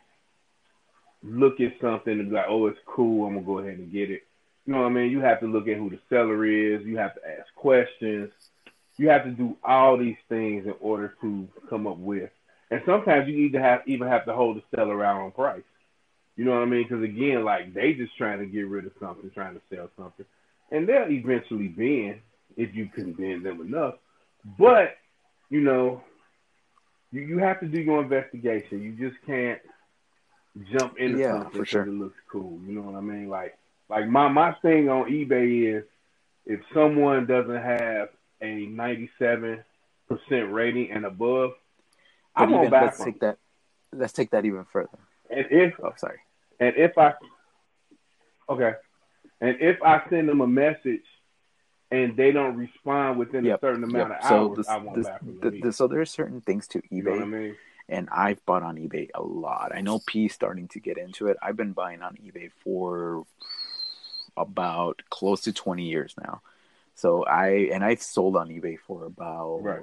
[1.26, 3.26] look at something and be like, oh, it's cool.
[3.26, 4.22] I'm gonna go ahead and get it.
[4.66, 5.10] You know what I mean?
[5.10, 6.84] You have to look at who the seller is.
[6.84, 8.30] You have to ask questions.
[8.96, 12.30] You have to do all these things in order to come up with.
[12.70, 15.62] And sometimes you to have even have to hold the seller out on price.
[16.36, 16.82] You know what I mean?
[16.82, 20.26] Because again, like they just trying to get rid of something, trying to sell something,
[20.70, 22.20] and they'll eventually bend
[22.56, 23.94] if you bend them enough.
[24.58, 24.96] But
[25.48, 26.02] you know,
[27.12, 28.82] you you have to do your investigation.
[28.82, 29.60] You just can't
[30.72, 31.82] jump into Yeah, something for because sure.
[31.82, 32.58] it looks cool.
[32.66, 33.28] You know what I mean?
[33.28, 33.56] Like
[33.88, 35.84] like my my thing on eBay is
[36.46, 38.08] if someone doesn't have
[38.40, 39.62] a ninety seven
[40.08, 41.52] percent rating and above,
[42.34, 43.38] I But won't even, buy let's take that.
[43.92, 44.98] Let's take that even further.
[45.30, 46.18] And if Oh, sorry.
[46.60, 47.14] and if I
[48.48, 48.72] okay,
[49.40, 51.04] and if I send them a message
[51.90, 54.18] and they don't respond within Yep, a certain amount Yep.
[54.18, 55.54] of So hours, this, I won't this, buy from the, them.
[55.54, 55.66] either.
[55.66, 57.56] the, so there's certain things to you know eBay what I mean?
[57.88, 59.72] And I've bought on eBay a lot.
[59.74, 61.36] I know P starting to get into it.
[61.42, 63.24] I've been buying on eBay for
[64.36, 66.42] about close to 20 years now.
[66.94, 69.82] So I and I've sold on eBay for about Right.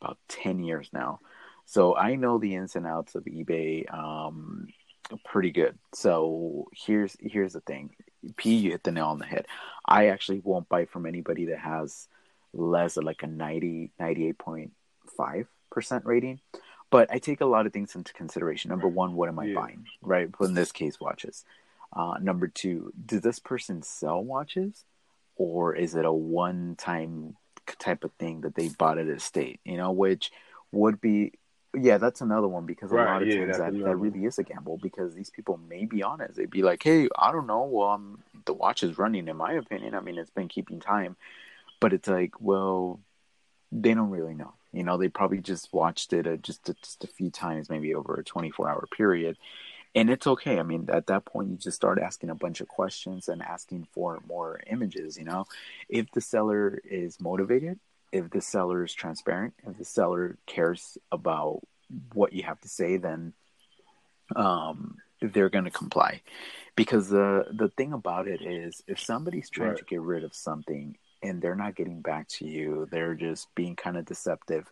[0.00, 1.20] about 10 years now.
[1.66, 4.68] So I know the ins and outs of eBay um
[5.24, 5.78] pretty good.
[5.94, 7.90] So here's here's the thing.
[8.36, 9.46] P you hit the nail on the head.
[9.86, 12.08] I actually won't buy from anybody that has
[12.52, 15.46] less than like a 90 98.5%
[16.04, 16.40] rating.
[16.90, 18.70] But I take a lot of things into consideration.
[18.70, 19.54] Number one, what am I Yeah.
[19.54, 19.86] buying?
[20.00, 20.30] Right?
[20.40, 21.44] In this case, watches.
[21.92, 24.84] Uh, number two, does this person sell watches,
[25.36, 27.36] or is it a one-time
[27.78, 29.60] type of thing that they bought at a state?
[29.64, 30.30] You know, which
[30.72, 31.32] would be,
[31.74, 34.38] yeah, that's another one because a Right, lot of yeah, times that, that really is
[34.38, 36.36] a gamble because these people may be honest.
[36.36, 37.64] They'd be like, hey, I don't know.
[37.64, 39.94] Well, um, the watch is running, in my opinion.
[39.94, 41.16] I mean, it's been keeping time,
[41.80, 43.00] but it's like, well,
[43.72, 44.54] they don't really know.
[44.72, 47.94] You know, they probably just watched it uh, just a, just a few times, maybe
[47.94, 49.36] over a 24 hour period.
[49.94, 50.58] And it's okay.
[50.58, 53.88] I mean, at that point, you just start asking a bunch of questions and asking
[53.92, 55.16] for more images.
[55.18, 55.46] You know,
[55.88, 57.80] if the seller is motivated,
[58.12, 61.60] if the seller is transparent, if the seller cares about
[62.12, 63.32] what you have to say, then
[64.36, 66.22] um, they're going to comply.
[66.76, 69.78] Because the the thing about it is, if somebody's trying Right.
[69.78, 70.96] to get rid of something
[71.28, 74.70] and they're not getting back to you, they're just being kind of deceptive.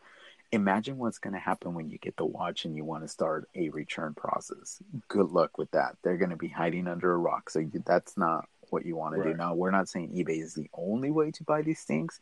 [0.53, 3.49] Imagine what's going to happen when you get the watch and you want to start
[3.55, 4.81] a return process.
[5.09, 5.97] Good luck with that.
[6.03, 7.51] They're going to be hiding under a rock.
[7.51, 9.35] So you, that's not what you want to do.
[9.37, 12.19] Now, we're not saying eBay is the only way to buy these things,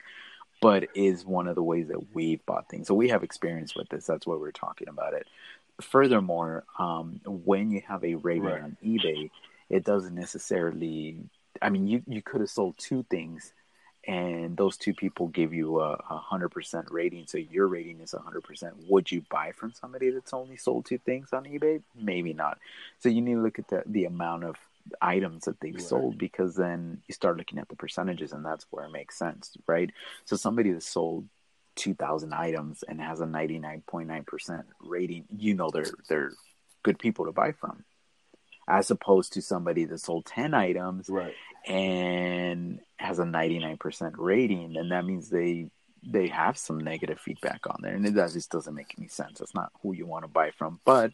[0.60, 2.86] but is one of the ways that we've bought things.
[2.88, 4.06] So we have experience with this.
[4.06, 5.26] That's why we're talking about it.
[5.82, 8.62] Furthermore, um, when you have a rating Right.
[8.62, 9.30] on eBay,
[9.68, 11.18] it doesn't necessarily.
[11.60, 13.52] I mean, you you could have sold two things,
[14.06, 17.26] and those two people give you a hundred percent rating.
[17.26, 18.74] So your rating is a hundred percent.
[18.88, 21.82] Would you buy from somebody that's only sold two things on eBay?
[21.94, 22.58] Maybe not.
[23.00, 24.56] So you need to look at the the amount of
[25.00, 25.82] items that they've Right.
[25.82, 29.56] sold because then you start looking at the percentages and that's where it makes sense,
[29.66, 29.90] right?
[30.26, 31.26] So somebody that sold
[31.76, 36.32] 2000 items and has a 99.9% rating, you know they're they're
[36.82, 37.84] good people to buy from.
[38.68, 41.34] As opposed to somebody that sold 10 items Right.
[41.66, 45.68] and has a 99% rating and that means they
[46.06, 49.38] they have some negative feedback on there and it does, just doesn't make any sense.
[49.38, 51.12] That's not who you want to buy from, but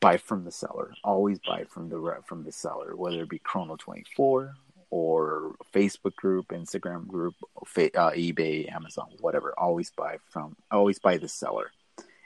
[0.00, 0.92] buy from the seller.
[1.04, 4.54] Always buy from the from the seller, whether it be Chrono Twenty Four
[4.90, 7.34] or Facebook group, Instagram group,
[7.66, 9.52] fa- uh, eBay, Amazon, whatever.
[9.58, 10.56] Always buy from.
[10.70, 11.70] Always buy the seller,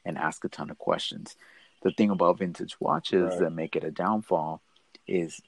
[0.04, 1.36] and ask a ton of questions.
[1.82, 3.38] The thing about vintage watches Right.
[3.38, 4.62] that make it a downfall
[5.06, 5.40] is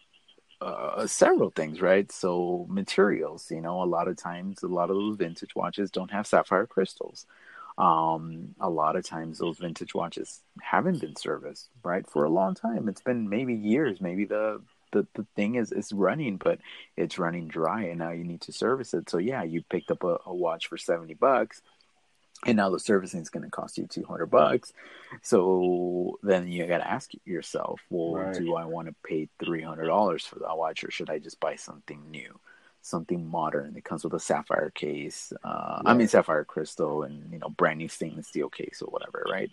[0.60, 2.10] uh, several things, right?
[2.12, 6.10] So materials, you know, a lot of times, a lot of those vintage watches don't
[6.10, 7.26] have sapphire crystals.
[7.78, 12.54] Um, a lot of times, those vintage watches haven't been serviced, right, for a long
[12.54, 12.88] time.
[12.88, 14.00] It's been maybe years.
[14.00, 14.60] Maybe the
[14.92, 16.58] the, the thing is is running, but
[16.96, 19.08] it's running dry, and now you need to service it.
[19.08, 21.62] So yeah, you picked up a, a watch for seventy bucks,
[22.46, 24.72] and now the servicing is going to cost you 200 bucks.
[25.22, 28.34] So then you got to ask yourself well Right.
[28.34, 32.10] do i want to pay $300 for that watch or should i just buy something
[32.10, 32.38] new
[32.82, 33.74] something modern?
[33.74, 37.78] That comes with a sapphire case uh, i mean sapphire crystal and you know brand
[37.78, 39.52] new stainless steel case or whatever right?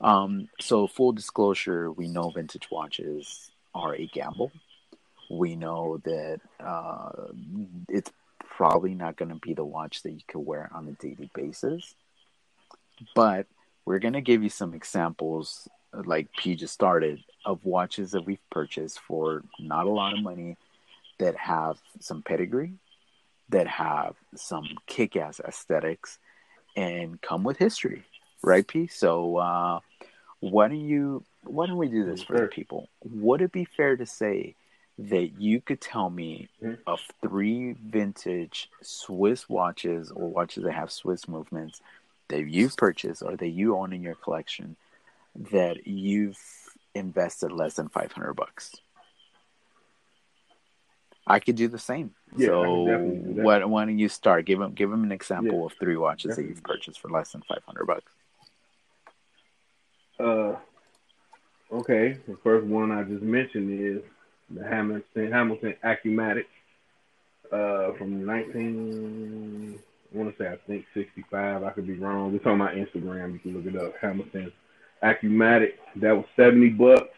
[0.00, 4.52] Um, so full disclosure we know vintage watches are a gamble.
[5.30, 7.10] We know that uh,
[7.88, 8.12] it's
[8.56, 11.94] probably not going to be the watch that you could wear on a daily basis
[13.14, 13.46] but
[13.84, 15.68] we're going to give you some examples
[16.04, 20.56] like p just started of watches that we've purchased for not a lot of money
[21.18, 22.72] that have some pedigree
[23.50, 26.18] that have some kick-ass aesthetics
[26.76, 28.02] and come with history
[28.42, 28.86] right p?
[28.86, 29.80] So uh,
[30.40, 32.88] why don't you why don't we do this for the people?
[33.04, 34.54] Would it be fair to say
[34.98, 36.78] that you could tell me Mhm.
[36.86, 41.80] of three vintage Swiss watches or watches that have Swiss movements
[42.32, 44.74] that you've purchased or that you own in your collection
[45.52, 46.40] that you've
[46.94, 48.74] invested less than 500 bucks.
[51.26, 52.14] I could do the same.
[52.36, 54.46] Yeah, so do what, why don't you start?
[54.46, 57.32] Give him give him an example Yeah, of three watches that you've purchased for less
[57.32, 58.12] than 500 bucks.
[60.18, 60.56] Uh,
[61.70, 62.18] okay.
[62.26, 64.02] The first one I just mentioned is
[64.50, 66.48] the Hamilton Hamilton Accumatic
[67.52, 69.78] uh, from 19.
[70.12, 71.62] I want to say I think 65.
[71.62, 72.34] I could be wrong.
[72.34, 73.32] It's on my Instagram.
[73.32, 73.94] You can look it up.
[74.00, 74.52] Hamilton
[75.02, 75.78] Accumatic.
[75.96, 77.08] That was 70 bucks.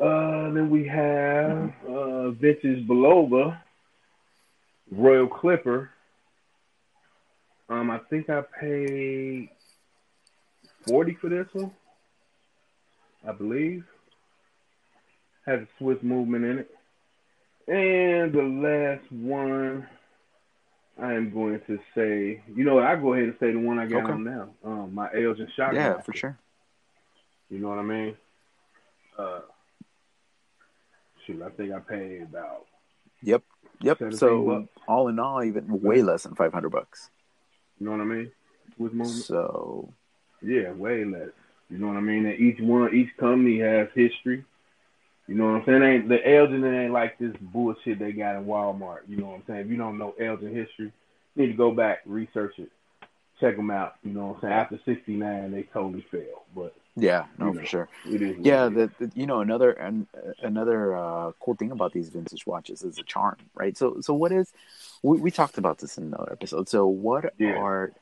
[0.00, 3.60] Uh, then we have uh, vintage Bulova
[4.90, 5.90] Royal Clipper.
[7.68, 9.48] Um, I think I paid
[10.88, 11.70] 40 for this one,
[13.26, 13.84] I believe.
[15.46, 16.70] Has a Swiss movement in it.
[17.68, 19.86] And the last one,
[21.02, 23.78] I am going to say, you know what, I go ahead and say the one
[23.78, 24.12] I got Okay.
[24.12, 24.48] on now.
[24.64, 25.74] Um, my Elgin Shotgun.
[25.74, 26.38] Yeah, for sure.
[27.50, 28.16] You know what I mean?
[29.18, 29.40] Uh,
[31.26, 32.66] shoot, I think I paid about
[33.22, 33.42] Yep.
[33.80, 34.12] Yep.
[34.14, 34.68] So bucks.
[34.86, 37.10] all in all, even way less than 500 bucks.
[37.78, 38.32] You know what I mean?
[38.78, 39.06] With.
[39.06, 39.92] So
[40.40, 41.28] Yeah, way less.
[41.68, 42.26] You know what I mean?
[42.26, 44.44] And each one, each company has history.
[45.28, 45.82] You know what I'm saying?
[45.82, 49.00] Ain't the Elgin it ain't like this bullshit they got in Walmart.
[49.08, 49.60] You know what I'm saying?
[49.60, 50.92] If you don't know Elgin history,
[51.34, 52.70] you need to go back, research it,
[53.40, 53.94] check them out.
[54.02, 54.52] You know what I'm saying?
[54.52, 57.66] After '69, they totally failed, but yeah, no, You for know.
[57.66, 57.88] sure.
[58.06, 58.36] it is.
[58.38, 60.06] Yeah, the, the you know another an,
[60.42, 63.76] another uh, cool thing about these vintage watches is the charm, right?
[63.76, 64.52] So so what is
[65.02, 66.68] we, we talked about this in another episode.
[66.68, 67.56] So what Yeah.
[67.58, 67.92] are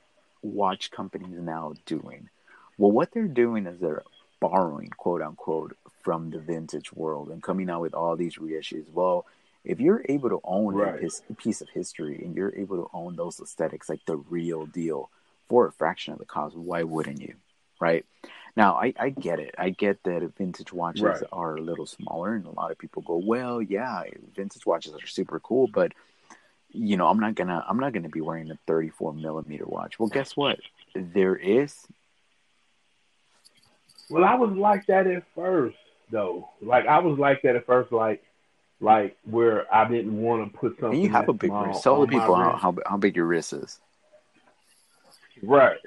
[0.42, 2.30] watch companies now doing?
[2.78, 4.02] Well, what they're doing is they're
[4.40, 8.90] borrowing quote unquote from the vintage world and coming out with all these reissues.
[8.92, 9.26] Well,
[9.64, 11.12] if you're able to own Right.
[11.28, 15.10] a piece of history and you're able to own those aesthetics like the real deal
[15.48, 17.34] for a fraction of the cost, why wouldn't you?
[17.78, 18.06] Right?
[18.56, 19.54] Now, I, I get it.
[19.58, 21.22] I get that vintage watches Right.
[21.32, 24.02] are a little smaller, and a lot of people go, "Well, yeah,
[24.34, 25.92] vintage watches are super cool, but
[26.72, 30.08] you know, I'm not gonna I'm not gonna be wearing a 34 millimeter watch." Well,
[30.08, 30.60] guess what?
[30.94, 31.86] There is
[34.10, 35.76] Well, I was like that at first,
[36.10, 36.48] though.
[36.60, 38.22] Like I was like that at first, like
[38.80, 40.94] like where I didn't want to put something.
[40.94, 41.82] and you have a big wrist.
[41.82, 43.78] Tell the people how, how how big your wrist is.
[45.42, 45.78] Right.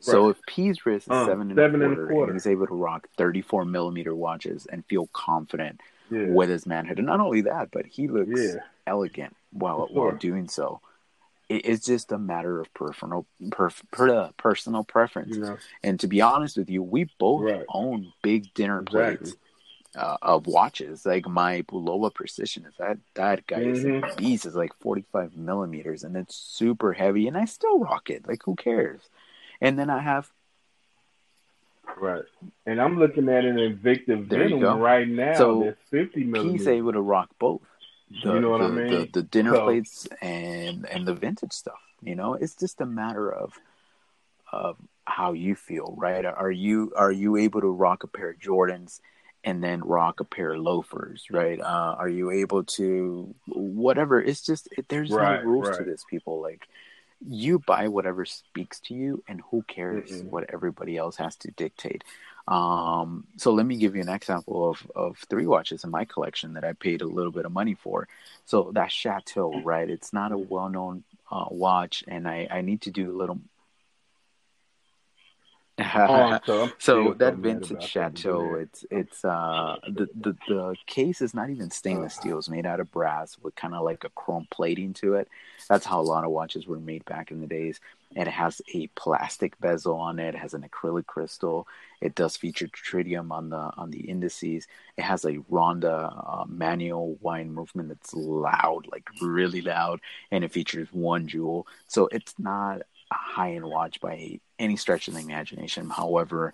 [0.00, 0.30] So Right.
[0.30, 2.32] if P's wrist is Um, seven, and, seven a and a quarter, quarter.
[2.32, 6.26] and he's able to rock 34 millimeter watches and feel confident Yeah.
[6.28, 8.60] with his manhood, and not only that, but he looks Yeah.
[8.86, 10.80] elegant while For while doing so.
[11.50, 15.36] It, it's just a matter of personal perf, per, personal preference.
[15.36, 15.56] You know.
[15.82, 17.66] And to be honest with you, we both Right.
[17.68, 19.16] own big dinner Exactly.
[19.16, 19.36] plates
[19.96, 21.04] uh, of watches.
[21.04, 24.16] Like my Bulova Precision is that that guy is a Mhm.
[24.16, 24.46] beast.
[24.46, 28.26] Is like forty five millimeters, and it's super heavy, and I still rock it.
[28.28, 29.08] Like who cares?
[29.60, 30.30] And then I have
[32.00, 32.22] Right.
[32.66, 36.68] And I'm looking at an Invicta There Venom right now So, that's 50 P's millimeters.
[36.68, 37.62] able to rock both.
[38.22, 38.90] The, You know what the, I mean?
[38.90, 41.80] The, the dinner So- plates and and the vintage stuff.
[42.00, 43.58] You know, it's just a matter of
[44.52, 46.24] of how you feel, right?
[46.24, 49.00] Are you are you able to rock a pair of Jordans
[49.44, 51.60] and then rock a pair of loafers, right?
[51.60, 54.20] Uh, are you able to whatever?
[54.20, 56.04] It's just it, there's Right, no rules to this.
[56.04, 56.68] People like
[57.26, 60.24] you buy whatever speaks to you, and who cares Mm-mm.
[60.24, 62.04] what everybody else has to dictate.
[62.48, 66.54] Um, so let me give you an example of, of three watches in my collection
[66.54, 68.08] that I paid a little bit of money for.
[68.46, 69.88] So that Chateau, right?
[69.88, 73.40] It's not a well known uh, watch, and I, I need to do a little.
[76.46, 81.34] So, I'm So still that vintage chateau, it's it's uh the, the the case is
[81.34, 84.46] not even stainless steel; it's made out of brass with kind of like a chrome
[84.50, 85.28] plating to it.
[85.68, 87.80] That's how a lot of watches were made back in the days.
[88.16, 90.34] It has a plastic bezel on it.
[90.34, 91.66] It has an acrylic crystal.
[92.00, 94.66] It does feature tritium on the on the indices.
[94.96, 100.00] It has a Ronda uh, manual wind movement that's loud, like really loud,
[100.30, 101.66] and it features one jewel.
[101.86, 102.82] So it's not
[103.16, 105.88] high end watch by any stretch of the imagination.
[105.90, 106.52] However,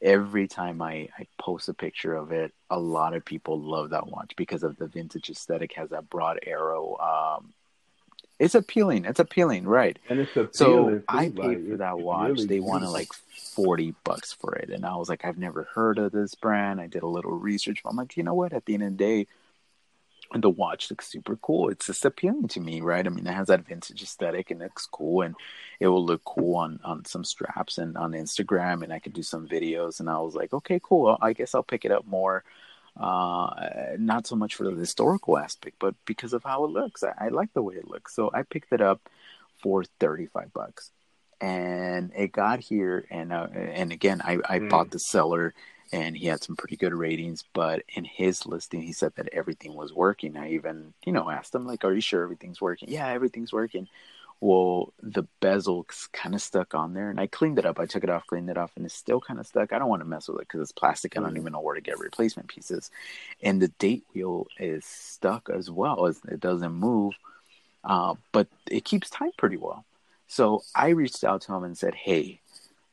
[0.00, 4.06] every time I, I post a picture of it, a lot of people love that
[4.06, 5.72] watch because of the vintage aesthetic.
[5.74, 6.96] Has that broad arrow.
[6.98, 7.52] Um,
[8.38, 9.04] it's appealing.
[9.04, 9.98] It's appealing, right?
[10.08, 10.50] And it's appealing.
[10.52, 12.30] So I paid like, for that watch.
[12.30, 15.98] really they wanted like forty bucks for it, and I was like, I've never heard
[15.98, 16.80] of this brand.
[16.80, 17.80] I did a little research.
[17.84, 18.52] I'm like, you know what?
[18.52, 19.26] At the end of the day,
[20.42, 21.68] the watch looks super cool.
[21.70, 23.06] It's just appealing to me, right?
[23.06, 25.34] I mean, it has that vintage aesthetic and it looks cool, and
[25.80, 29.22] it will look cool on on some straps and on Instagram, and I could do
[29.22, 30.00] some videos.
[30.00, 31.16] And I was like, okay, cool.
[31.20, 32.44] I guess I'll pick it up more.
[32.98, 33.50] Uh,
[33.98, 37.02] not so much for the historical aspect, but because of how it looks.
[37.02, 39.08] I, I like the way it looks, so I picked it up
[39.62, 40.92] for thirty five bucks,
[41.40, 44.68] and it got here, and uh, and again, I I Mm.
[44.68, 45.54] bought the seller
[45.92, 47.44] and he had some pretty good ratings.
[47.52, 50.36] But in his listing, he said that everything was working.
[50.36, 53.88] I even, you know, asked him like, "Are you sure everything's working?" Yeah, everything's working.
[54.40, 57.78] Well, the bezel's kind of stuck on there, and I cleaned it up.
[57.78, 59.72] I took it off, cleaned it off, and it's still kind of stuck.
[59.72, 61.16] I don't want to mess with it because it's plastic.
[61.16, 61.38] I don't mm.
[61.38, 62.90] even know where to get replacement pieces.
[63.42, 66.06] And the date wheel is stuck as well.
[66.06, 67.14] It doesn't move,
[67.84, 69.84] uh, but it keeps time pretty well.
[70.26, 72.40] So I reached out to him and said, "Hey,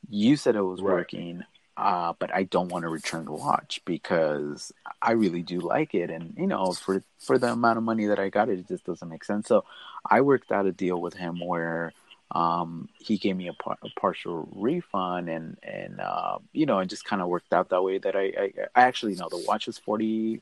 [0.10, 0.94] you said it was right.
[0.94, 1.44] working
[1.82, 4.72] uh, but I don't want to return the watch because
[5.02, 8.20] I really do like it, and you know, for for the amount of money that
[8.20, 9.48] I got, it, it just doesn't make sense.
[9.48, 9.66] So
[10.08, 11.92] I worked out a deal with him where
[12.30, 16.88] um, he gave me a, par- a, partial refund, and and uh, you know, and
[16.88, 17.98] just kind of worked out that way.
[17.98, 20.40] That I, I, I actually know the watch was 40,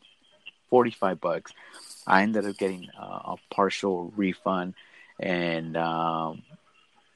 [0.70, 1.54] 45 bucks.
[2.06, 4.74] I ended up getting a partial refund,
[5.22, 6.42] and um,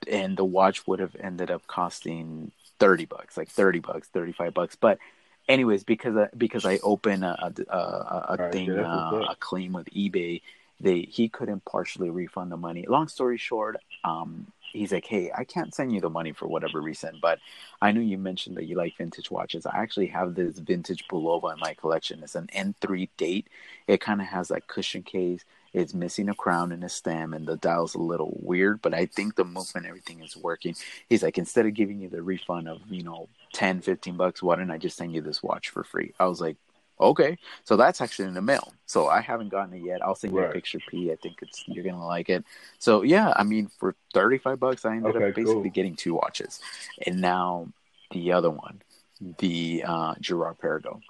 [0.07, 2.53] and the watch would have ended up costing
[2.83, 4.75] 30 bucks, like 30 bucks, 35 bucks.
[4.75, 4.99] But
[5.47, 9.87] anyways, because I, because I open a a, a, a thing uh, a claim with
[9.91, 10.41] eBay,
[10.81, 12.85] they he couldn't partially refund the money.
[12.87, 16.81] Long story short, um, he's like, "Hey, I can't send you the money for whatever
[16.81, 17.39] reason, but
[17.81, 19.65] I know you mentioned that you like vintage watches.
[19.65, 22.21] I actually have this vintage Bulova in my collection.
[22.21, 23.47] It's an N3 date.
[23.87, 25.45] It kind of has like cushion case.
[25.73, 29.07] It's missing a crown and a stem, and the dial's a little weird, but I
[29.07, 30.75] think the movement, everything is working.
[31.09, 34.55] He's like, instead of giving you the refund of, you know, 10, 15 bucks, why
[34.55, 36.13] don't I just send you this watch for free?
[36.19, 36.57] I was like,
[36.99, 37.37] okay.
[37.63, 38.73] So that's actually in the mail.
[38.85, 40.03] So I haven't gotten it yet.
[40.03, 41.11] I'll send you a picture, P.
[41.11, 42.43] I think it's you're gonna like it.
[42.79, 45.71] So yeah, I mean, for 35 bucks, I ended okay, up basically cool.
[45.71, 46.59] getting two watches,
[47.05, 47.67] and now
[48.11, 48.81] the other one,
[49.39, 51.01] the uh, Girard Perregaux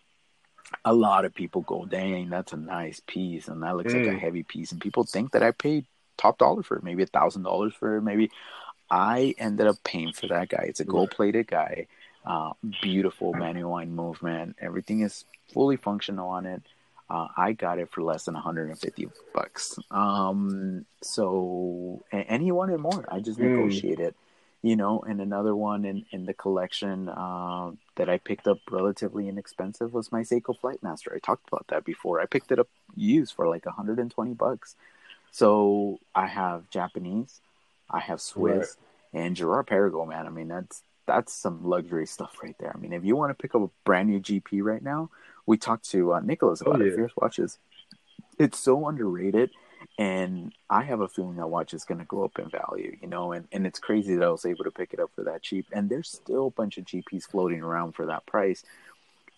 [0.86, 4.06] a lot of people go, dang, that's a nice piece, and that looks mm.
[4.06, 4.20] like a mm.
[4.20, 5.86] heavy piece, and people think that I paid
[6.18, 8.32] top dollar for it, maybe a thousand dollars for it, maybe.
[8.90, 10.66] I ended up paying for that guy.
[10.68, 11.88] It's a gold plated guy,
[12.26, 12.52] uh,
[12.82, 14.58] beautiful manual movement.
[14.62, 16.62] Everything is fully functional on it.
[17.10, 19.78] Uh, I got it for less than 150 bucks.
[19.92, 23.06] Um, so, and, and, he wanted more.
[23.12, 23.50] I just mm.
[23.50, 24.16] negotiated
[24.64, 29.28] you know, and another one in, in the collection uh, that I picked up relatively
[29.28, 31.14] inexpensive was my Seiko Flightmaster.
[31.14, 32.22] I talked about that before.
[32.22, 34.78] I picked it up used for like 120 bucks.
[35.32, 37.42] So I have Japanese,
[37.90, 38.78] I have Swiss,
[39.14, 39.26] right.
[39.26, 40.26] and Girard Perregaux, man.
[40.26, 42.72] I mean, that's that's some luxury stuff right there.
[42.74, 45.10] I mean, if you want to pick up a brand new GP right now,
[45.46, 46.94] we talked to uh, Nicholas oh, about oh, yeah.
[46.94, 46.96] it.
[46.96, 47.58] Fierce Watches.
[48.40, 49.52] It's so underrated
[49.98, 53.08] and I have a feeling that watch is going to go up in value, you
[53.08, 55.44] know, and, and it's crazy that I was able to pick it up for that
[55.44, 55.68] cheap.
[55.72, 58.64] And there's still a bunch of GPs floating around for that price.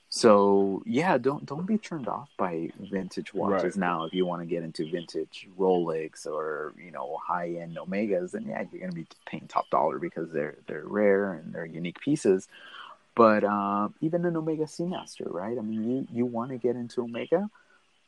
[0.07, 3.77] So yeah, don't don't be turned off by vintage watches right.
[3.77, 4.05] now.
[4.05, 8.45] If you want to get into vintage Rolex or you know high end Omegas, then
[8.47, 11.99] yeah, you're going to be paying top dollar because they're they're rare and they're unique
[11.99, 12.47] pieces.
[13.13, 15.57] But uh, even an Omega Seamaster, right?
[15.57, 17.49] I mean, you you want to get into Omega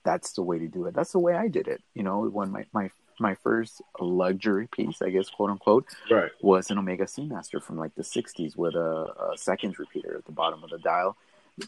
[0.04, 0.94] that's the way to do it.
[0.94, 1.82] That's the way I did it.
[1.94, 2.90] You know, when my my
[3.20, 6.32] my first luxury piece, I guess, quote unquote, right.
[6.42, 10.32] was an Omega Seamaster from like the '60s with a, a seconds repeater at the
[10.32, 11.18] bottom of the dial.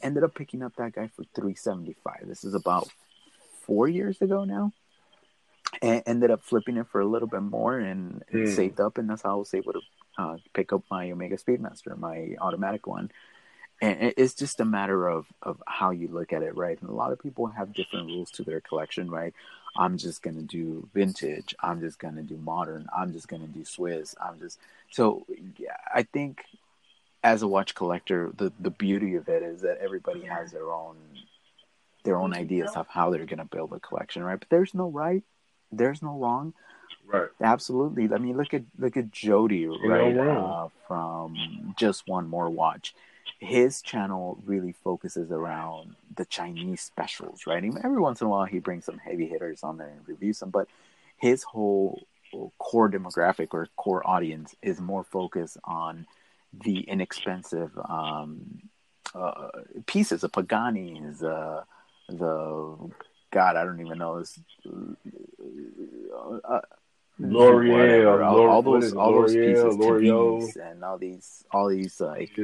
[0.04, 2.28] Ended up picking up that guy for 375.
[2.28, 2.88] This is about
[3.64, 4.72] four years ago now.
[5.82, 8.56] And ended up flipping it for a little bit more and, and mm.
[8.56, 9.82] saved up, and that's how I was able to
[10.18, 13.12] uh, pick up my Omega Speedmaster, my automatic one
[13.82, 16.80] and it's just a matter of of how you look at it right?
[16.82, 19.34] And a lot of people have different rules to their collection right?
[19.78, 21.56] I'm just going to do vintage.
[21.62, 22.88] I'm just going to do modern.
[22.96, 24.60] I'm just going to do swiss i'm just
[24.92, 25.26] so
[25.58, 26.44] yeah, i think
[27.24, 30.96] as a watch collector the the beauty of it is that everybody has their own
[32.04, 34.40] their own ideas of how they're going to build a collection right?
[34.40, 35.24] But there's no right
[35.72, 36.54] there's no wrong.
[37.06, 37.30] Right.
[37.42, 38.10] Absolutely.
[38.14, 40.16] I mean, look at look at Jody, right?
[40.18, 42.94] Uh, from just one more watch
[43.40, 47.64] his channel really focuses around the Chinese specials, right?
[47.84, 50.50] every once in a while, he brings some heavy hitters on there and reviews them,
[50.50, 50.68] but
[51.18, 52.04] his whole
[52.58, 56.06] core demographic or core audience is more focused on
[56.66, 58.62] the inexpensive um,
[59.16, 59.50] uh,
[59.86, 61.64] pieces, the Paganis, uh,
[62.10, 62.92] the
[63.32, 64.40] God, I don't even know this.
[64.66, 66.60] Uh,
[67.20, 70.56] L'Oreal, all, all, those, all those pieces, L'Oreal.
[70.72, 72.38] and all these, all these like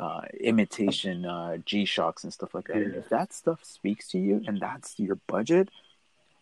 [0.00, 2.78] uh, imitation uh, G Shocks and stuff like that.
[2.78, 2.98] Yeah.
[2.98, 5.68] If that stuff speaks to you and that's your budget,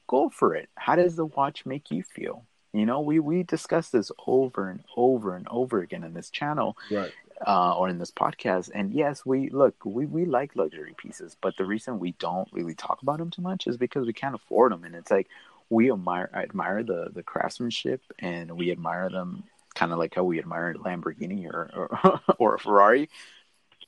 [0.07, 0.69] go for it.
[0.77, 2.45] How does the watch make you feel?
[2.73, 6.77] You know, we we discuss this over and over and over again in this channel,
[6.91, 7.13] right?
[7.47, 8.71] Uh, or in this podcast.
[8.75, 12.75] And yes, we look, we we like luxury pieces, but the reason we don't really
[12.75, 14.85] talk about them too much is because we can't afford them.
[14.85, 15.29] And it's like
[15.71, 19.45] we admire admire the the craftsmanship and we admire them
[19.75, 23.09] kind of like how we admire Lamborghini or or, or a Ferrari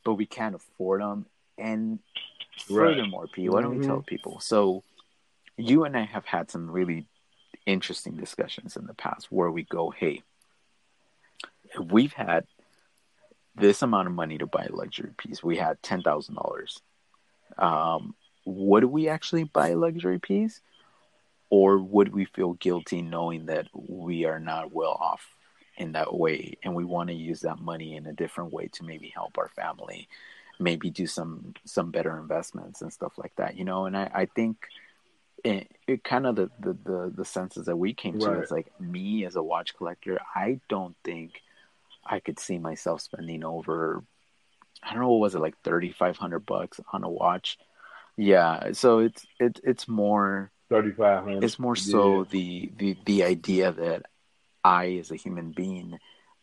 [0.05, 1.27] but we can't afford them
[1.59, 1.99] and
[2.59, 3.33] furthermore, right.
[3.33, 3.81] P, why don't mm-hmm.
[3.81, 4.41] we tell people?
[4.41, 4.83] So,
[5.57, 7.07] you and I have had some really
[7.67, 10.23] interesting discussions in the past where we go, hey,
[11.79, 12.47] we've had
[13.55, 15.43] this amount of money to buy a luxury piece.
[15.43, 16.83] We had ten thousand um, dollars.
[18.47, 20.61] Would we actually buy a luxury piece,
[21.51, 25.27] or would we feel guilty knowing that we are not well off
[25.81, 28.85] in that way, and we want to use that money in a different way to
[28.85, 30.09] maybe help our family,
[30.59, 33.87] maybe do some some better investments and stuff like that, you know?
[33.87, 34.57] And I, I think
[35.43, 38.71] it, it kind of the, the the the senses that we came to is like
[38.79, 40.19] me as a watch collector.
[40.35, 41.41] I don't think
[42.05, 44.05] I could see myself spending over
[44.83, 47.59] I don't know what was it like thirty five hundred bucks on a watch.
[48.17, 51.45] Yeah, so it's it's it's more thirty five hundred.
[51.45, 52.25] It's more so yeah.
[52.31, 54.07] the the the idea that
[54.65, 55.99] I as a human being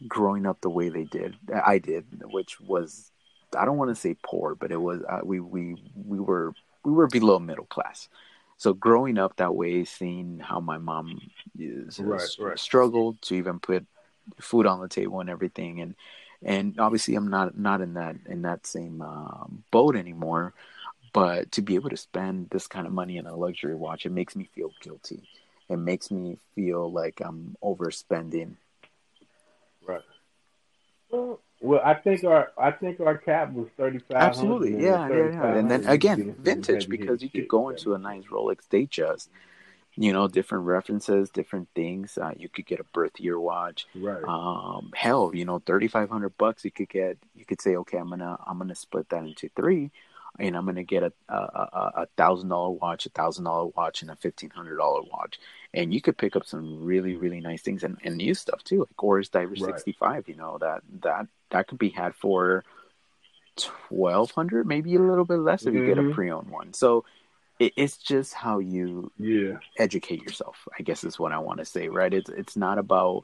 [0.07, 3.11] growing up the way they did I did, which was
[3.57, 6.53] I don't want to say poor, but it was uh, we we we were
[6.83, 8.09] we were below middle class.
[8.57, 11.21] So growing up that way, seeing how my mom
[11.59, 12.59] is, right, right.
[12.59, 13.85] struggled to even put
[14.39, 15.95] food on the table and everything and
[16.43, 20.53] and obviously I'm not not in that in that same uh, boat anymore
[21.13, 24.11] but to be able to spend this kind of money on a luxury watch it
[24.11, 25.23] makes me feel guilty
[25.69, 28.55] it makes me feel like I'm overspending
[29.85, 30.01] right
[31.09, 34.17] well, well I think our I think our cap was thirty five.
[34.17, 35.53] Absolutely, yeah, yeah, yeah.
[35.55, 39.29] And then again, vintage because you could go into a nice Rolex Datejust
[39.97, 42.19] you know, different references, different things.
[42.19, 43.87] Uh, you could get a birth year watch.
[43.95, 44.23] Right.
[44.23, 46.63] Um, hell, you know, thirty five hundred bucks.
[46.63, 47.17] You could get.
[47.35, 49.89] You could say, okay, I'm gonna I'm gonna split that into three,
[50.39, 54.15] and I'm gonna get a a thousand dollar watch, a thousand dollar watch, and a
[54.15, 55.39] fifteen hundred dollar watch.
[55.73, 58.79] And you could pick up some really really nice things and, and new stuff too,
[58.79, 59.59] like Oris Diver right.
[59.59, 60.27] sixty five.
[60.27, 62.63] You know that that that could be had for
[63.55, 65.89] twelve hundred, maybe a little bit less if you mm-hmm.
[65.89, 66.13] get a mm-hmm.
[66.13, 66.73] pre owned one.
[66.73, 67.05] So
[67.59, 70.67] it, it's just how you yeah educate yourself.
[70.77, 71.89] I guess is what I want to say.
[71.89, 72.13] Right?
[72.13, 73.23] It's it's not about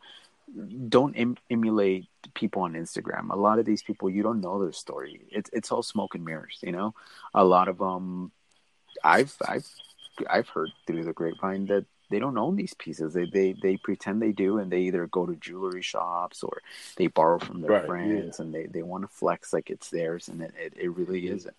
[0.89, 3.31] don't em- emulate people on Instagram.
[3.31, 5.21] A lot of these people you don't know their story.
[5.31, 6.59] It's it's all smoke and mirrors.
[6.61, 6.93] You know,
[7.33, 8.31] a lot of them.
[9.03, 9.67] I've I've
[10.29, 13.13] I've heard through the grapevine that they don't own these pieces.
[13.13, 16.61] They they they pretend they do, and they either go to jewelry shops or
[16.97, 18.45] they borrow from their right, friends, yeah.
[18.45, 21.55] and they they want to flex like it's theirs, and it it, it really isn't.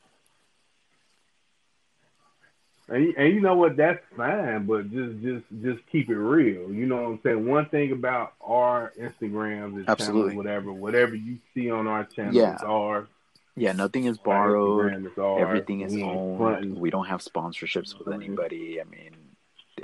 [2.89, 3.77] And, and you know what?
[3.77, 6.71] That's fine, but just just just keep it real.
[6.71, 7.47] You know what I'm saying?
[7.47, 10.33] One thing about our Instagrams, and Absolutely.
[10.33, 12.57] Channels, whatever, whatever you see on our channel yeah.
[12.57, 13.09] is ours.
[13.57, 15.07] Yeah, nothing is borrowed.
[15.07, 16.77] Is Everything is we owned.
[16.77, 18.81] We don't have sponsorships with anybody.
[18.81, 19.13] I mean,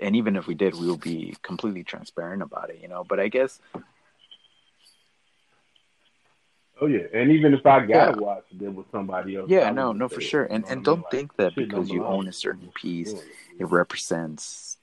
[0.00, 2.80] and even if we did, we will be completely transparent about it.
[2.82, 3.60] You know, but I guess
[6.82, 8.10] Oh yeah, and even if I got yeah.
[8.12, 9.50] to watch it with somebody else.
[9.50, 10.44] Yeah, no, no, for sure.
[10.44, 13.12] And and don't like, think that because you own a certain piece,
[13.58, 14.78] it represents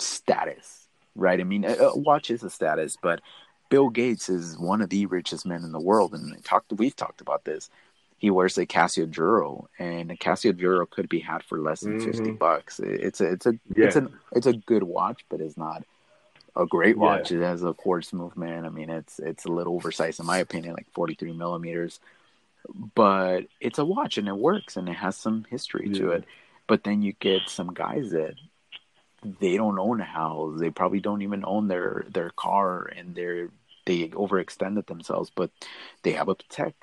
[0.00, 1.38] status, right?
[1.38, 3.20] I mean, a, a watch is a status, but
[3.68, 6.72] Bill Gates is one of the richest men in the world, and talked.
[6.72, 7.68] We've talked about this.
[8.16, 11.98] He wears a Casio Duro, and a Casio Duro could be had for less than
[11.98, 12.10] mm-hmm.
[12.10, 12.80] fifty bucks.
[12.80, 13.86] It's a, it's a, yeah.
[13.86, 15.84] it's a, it's a good watch, but it's not
[16.56, 17.30] a great watch.
[17.30, 17.38] Yeah.
[17.38, 18.66] It has a quartz movement.
[18.66, 22.00] I mean, it's it's a little oversized in my opinion, like 43 millimeters,
[22.94, 25.98] but it's a watch and it works and it has some history yeah.
[25.98, 26.24] to it.
[26.66, 28.34] But then you get some guys that
[29.40, 30.58] they don't own a house.
[30.58, 33.48] They probably don't even own their their car, and they're
[33.86, 35.30] they overextended themselves.
[35.34, 35.50] But
[36.02, 36.74] they have a Patek,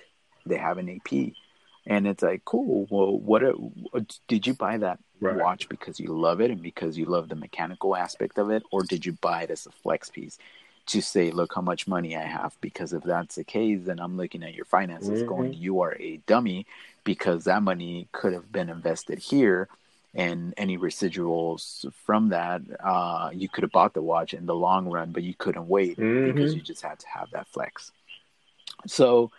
[0.46, 1.34] they have an AP,
[1.86, 2.88] and it's like cool.
[2.90, 3.44] Well, what
[4.28, 5.36] did you buy that right.
[5.36, 8.84] watch because you love it and because you love the mechanical aspect of it, or
[8.84, 10.38] did you buy it as a flex piece
[10.88, 12.56] to say, look how much money I have?
[12.62, 15.28] Because if that's the case, then I'm looking at your finances, mm-hmm.
[15.28, 16.66] going, you are a dummy
[17.04, 19.68] because that money could have been invested here.
[20.14, 24.90] And any residuals from that, uh, you could have bought the watch in the long
[24.90, 26.34] run, but you couldn't wait mm-hmm.
[26.34, 27.92] because you just had to have that flex.
[28.88, 29.32] So,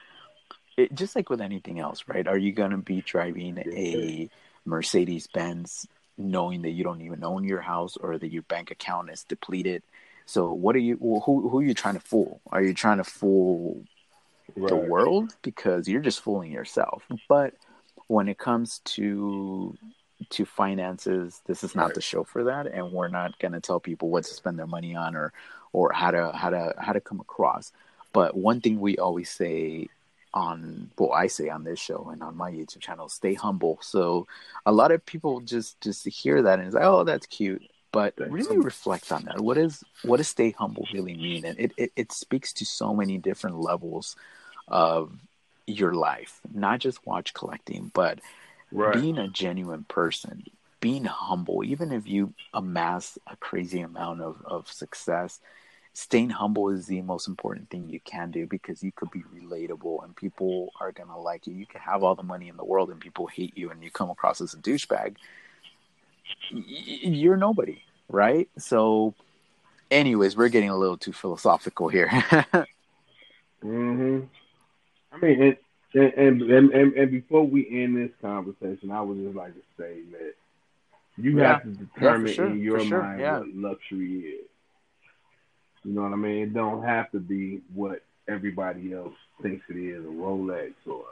[0.82, 2.26] it, just like with anything else, right?
[2.26, 4.30] Are you going to be driving a
[4.64, 9.10] Mercedes Benz, knowing that you don't even own your house or that your bank account
[9.10, 9.82] is depleted.
[10.26, 10.96] So what are you?
[10.96, 12.40] Who who are you trying to fool?
[12.50, 13.82] Are you trying to fool
[14.56, 14.68] right.
[14.68, 17.04] the world because you're just fooling yourself?
[17.28, 17.54] But
[18.06, 19.76] when it comes to
[20.30, 21.94] to finances, this is not right.
[21.94, 24.66] the show for that, and we're not going to tell people what to spend their
[24.66, 25.32] money on or
[25.72, 27.72] or how to how to how to come across.
[28.12, 29.88] But one thing we always say
[30.34, 33.78] on what I say on this show and on my YouTube channel, stay humble.
[33.82, 34.26] So
[34.64, 37.62] a lot of people just just hear that and it's like, oh, that's cute.
[37.92, 39.40] But really reflect on that.
[39.40, 41.44] What is what does stay humble really mean?
[41.44, 44.16] And it, it, it speaks to so many different levels
[44.66, 45.12] of
[45.66, 48.18] your life, not just watch collecting, but
[48.70, 48.94] right.
[48.94, 50.44] being a genuine person,
[50.80, 55.40] being humble, even if you amass a crazy amount of, of success,
[55.94, 60.02] staying humble is the most important thing you can do because you could be relatable
[60.04, 61.54] and people are gonna like you.
[61.54, 63.90] You could have all the money in the world and people hate you and you
[63.90, 65.16] come across as a douchebag.
[66.50, 68.48] You're nobody, right?
[68.58, 69.14] So,
[69.90, 72.08] anyways, we're getting a little too philosophical here.
[73.62, 74.20] hmm
[75.12, 75.56] I mean, and,
[75.94, 80.00] and and, and and before we end this conversation, I would just like to say
[80.12, 80.34] that
[81.18, 84.51] you have to determine in your mind what luxury is.
[85.84, 86.42] You know what I mean?
[86.42, 91.02] It don't have to be what everybody else thinks it is, a Rolex or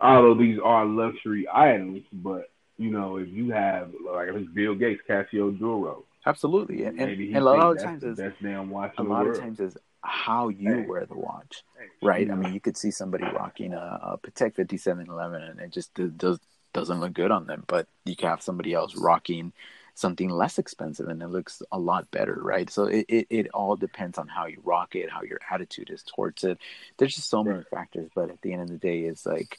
[0.00, 4.54] uh, although these are luxury items, but you know, if you have like I think
[4.54, 8.70] Bill Gates Casio Duro, Absolutely, and, and, and a lot of times is best damn
[8.70, 9.36] watch a lot world.
[9.36, 10.86] of times is how you Hey.
[10.86, 11.62] wear the watch,
[12.02, 12.26] right?
[12.26, 12.32] Yeah.
[12.32, 16.38] I mean, you could see somebody rocking a, a Patek 5711 and it just does
[16.72, 19.52] doesn't look good on them, but you can have somebody else rocking
[20.00, 22.68] something less expensive and it looks a lot better, right?
[22.70, 26.02] So it, it, it all depends on how you rock it, how your attitude is
[26.02, 26.58] towards it.
[26.96, 29.58] There's just so many factors, but at the end of the day, it's like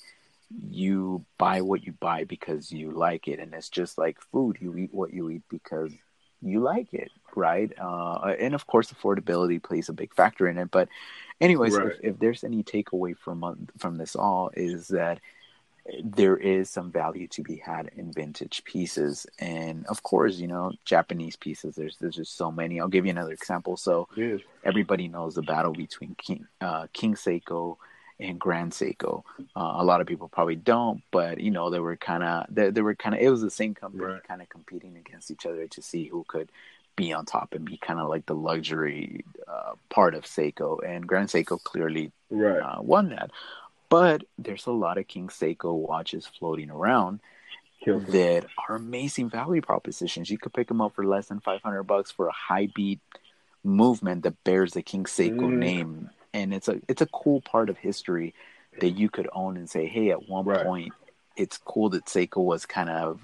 [0.69, 4.57] you buy what you buy because you like it, and it's just like food.
[4.59, 5.93] You eat what you eat because
[6.41, 7.71] you like it, right?
[7.79, 10.71] Uh, and of course, affordability plays a big factor in it.
[10.71, 10.89] But,
[11.39, 11.87] anyways, Right.
[11.87, 15.19] if, if there's any takeaway from from this all, is that
[16.03, 20.71] there is some value to be had in vintage pieces, and of course, you know,
[20.85, 21.75] Japanese pieces.
[21.75, 22.79] There's there's just so many.
[22.79, 23.77] I'll give you another example.
[23.77, 24.07] So
[24.63, 27.77] everybody knows the battle between King uh, King Seiko
[28.19, 29.23] and Grand Seiko.
[29.55, 32.69] Uh, a lot of people probably don't, but you know they were kind of they,
[32.69, 34.23] they were kind of it was the same company Right.
[34.23, 36.49] kind of competing against each other to see who could
[36.95, 40.77] be on top and be kind of like the luxury uh, part of Seiko.
[40.85, 42.59] And Grand Seiko clearly Right.
[42.59, 43.31] uh, won that.
[43.91, 47.19] But there's a lot of King Seiko watches floating around
[48.07, 50.31] that are amazing value propositions.
[50.31, 53.01] You could pick them up for less than 500 bucks for a high beat
[53.63, 55.59] movement that bears the King Seiko Mm.
[55.59, 58.33] name, and it's a it's a cool part of history
[58.79, 60.63] that you could own and say, hey, at one Right.
[60.63, 60.93] point,
[61.35, 63.21] it's cool that Seiko was kind of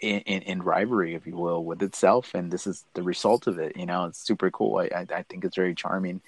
[0.00, 3.58] in, in, in rivalry, if you will, with itself, and this is the result of
[3.58, 3.76] it.
[3.76, 4.78] You know, it's super cool.
[4.78, 6.22] I I, I think it's very charming.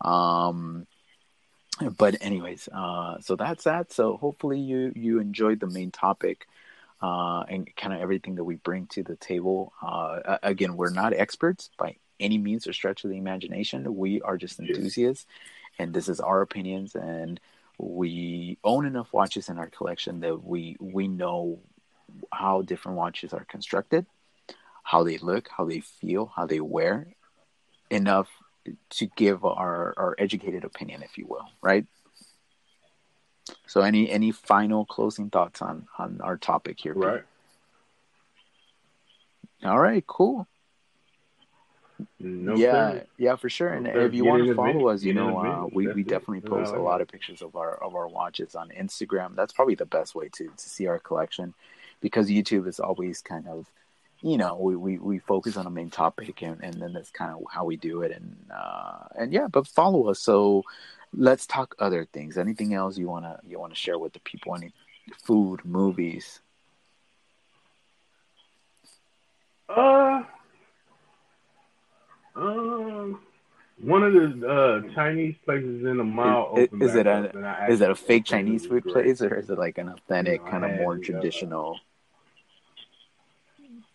[0.00, 0.86] Um,
[1.98, 3.92] but anyways, uh, so that's that.
[3.92, 6.46] So hopefully you you enjoyed the main topic
[7.00, 9.72] uh, and kind of everything that we bring to the table.
[9.82, 13.94] Uh, again, we're not experts by any means or stretch of the imagination.
[13.96, 15.26] We are just enthusiasts,
[15.78, 16.94] and this is our opinions.
[16.94, 17.40] And
[17.78, 21.60] we own enough watches in our collection that we we know
[22.32, 24.06] how different watches are constructed,
[24.82, 27.06] how they look, how they feel, how they wear,
[27.90, 28.28] enough
[28.90, 31.86] to give our, our educated opinion, if you will, right?
[33.66, 36.94] So, any any final closing thoughts on on our topic here?
[36.94, 37.02] Pete?
[37.02, 37.22] Right.
[39.64, 40.06] All right.
[40.06, 40.46] Cool.
[42.20, 43.00] No yeah.
[43.16, 43.68] Yeah, for sure.
[43.68, 46.72] And Okay, if you want to follow us, you know, uh, we, we definitely post
[46.72, 49.34] a lot of pictures of our of our watches on Instagram.
[49.34, 51.54] That's probably the best way to to see our collection,
[52.00, 53.66] because YouTube is always kind of,
[54.20, 57.32] you know, we, we, we focus on a main topic, and, and then that's kind
[57.32, 60.18] of how we do it, and uh, and yeah, but follow us.
[60.20, 60.64] So
[61.12, 62.36] let's talk other things.
[62.36, 64.54] Anything else you wanna you wanna share with the people?
[64.56, 64.72] Any
[65.22, 66.40] food, movies?
[69.68, 70.22] Uh,
[72.34, 73.20] um,
[73.80, 77.46] one of the uh, Chinese places in the mall Is- is it a- up, and
[77.46, 80.46] I Is that a fake Chinese food place, or is it like an authentic, No,
[80.46, 81.78] I kind of more uh, traditional?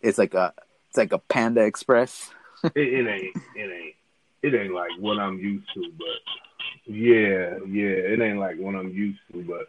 [0.04, 0.52] It's like a
[0.88, 2.30] it's like a Panda Express.
[2.74, 3.94] It, it ain't, it ain't,
[4.42, 8.88] it ain't like what I'm used to, but yeah, yeah, it ain't like what I'm
[8.88, 9.68] used to, but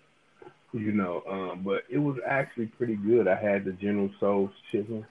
[0.71, 3.27] you know, um, but it was actually pretty good.
[3.27, 5.05] I had the General Tso's chicken.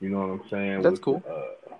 [0.00, 0.82] You know what I'm saying?
[0.82, 1.22] That's with cool.
[1.28, 1.74] Uh,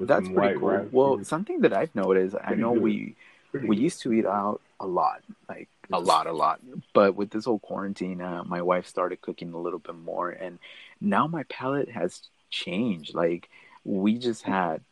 [0.00, 0.88] That's pretty cool.
[0.92, 2.82] Well, something that I've noticed, I know good.
[2.82, 3.16] we
[3.50, 3.82] Pretty we good.
[3.82, 6.60] used to eat out a lot, like a lot, a lot.
[6.94, 10.58] But with this whole quarantine, uh, my wife started cooking a little bit more, and
[11.00, 13.14] now my palate has changed.
[13.14, 13.48] Like
[13.84, 14.82] we just had,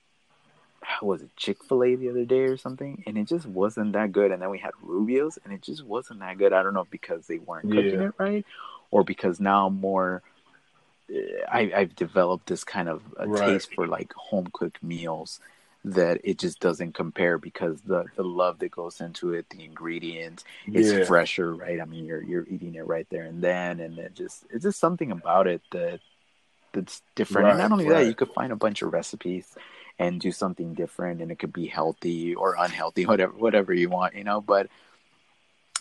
[0.83, 3.93] how was it Chick Fil A the other day or something, and it just wasn't
[3.95, 4.33] that good.
[4.33, 6.53] And then we had Rubio's, and it just wasn't that good.
[6.53, 8.09] I don't know if because they weren't cooking Yeah.
[8.09, 8.47] it right,
[8.91, 10.23] or because now more.
[11.11, 11.17] uh,
[11.51, 13.45] I, I've developed this kind of a Right.
[13.45, 15.41] taste for like home cooked meals
[15.85, 20.45] that it just doesn't compare because the the love that goes into it, the ingredients,
[20.73, 21.05] it's Yeah.
[21.05, 21.81] fresher, right?
[21.81, 24.81] I mean, you're you're eating it right there and then, and it just it's just
[24.81, 26.01] something about it that
[26.73, 27.49] that's different.
[27.51, 29.57] and not only that, you could find a bunch of recipes
[29.99, 34.15] and do something different, and it could be healthy or unhealthy, whatever whatever you want,
[34.15, 34.41] you know.
[34.41, 34.69] But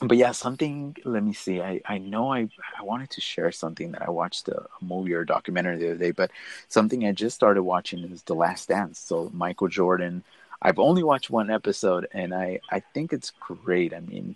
[0.01, 0.95] but yeah, something.
[1.05, 1.61] Let me see.
[1.61, 5.13] I I know I I wanted to share something that I watched a, a, movie
[5.13, 6.31] or a documentary the other day, but
[6.67, 8.99] something I just started watching is The Last Dance.
[8.99, 10.23] So Michael Jordan.
[10.65, 13.93] I've only watched one episode, and I I think it's great.
[13.93, 14.35] I mean.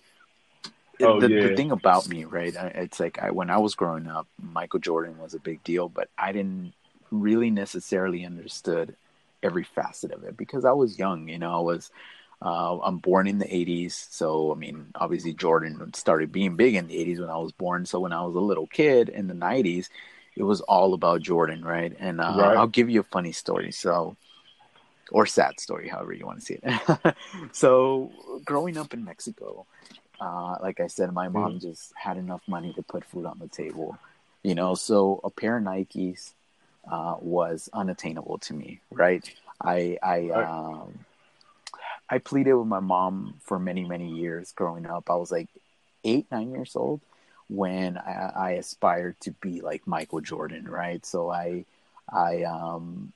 [1.00, 1.48] Oh, the, yeah.
[1.50, 2.56] the thing about me, right?
[2.74, 6.10] It's like I, when I was growing up, Michael Jordan was a big deal, but
[6.18, 6.74] I didn't
[7.12, 8.96] really necessarily understood
[9.44, 11.28] every facet of it because I was young.
[11.30, 11.92] You know, I was
[12.42, 16.88] uh, I'm born in the 80s, so I mean, obviously Jordan started being big in
[16.88, 17.86] the 80s when I was born.
[17.86, 19.90] So when I was a little kid in the 90s,
[20.36, 21.96] it was all about Jordan, right?
[22.00, 22.58] And uh, right.
[22.58, 23.72] I'll give you a funny story.
[23.72, 24.16] So,
[25.12, 27.16] or sad story, however you want to see it.
[27.54, 28.12] so,
[28.46, 29.66] growing up in Mexico,
[30.20, 31.62] uh, like I said, my mom mm.
[31.62, 33.98] just had enough money to put food on the table,
[34.44, 34.76] you know.
[34.76, 36.34] So a pair of Nikes
[36.90, 39.28] uh, was unattainable to me, right?
[39.62, 41.06] I I um,
[42.10, 45.10] I pleaded with my mom for many, many years growing up.
[45.10, 45.50] I was like
[46.04, 47.02] eight, nine years old
[47.50, 51.06] when I, I aspired to be like Michael Jordan, right?
[51.06, 51.66] So I,
[52.12, 53.12] I, um,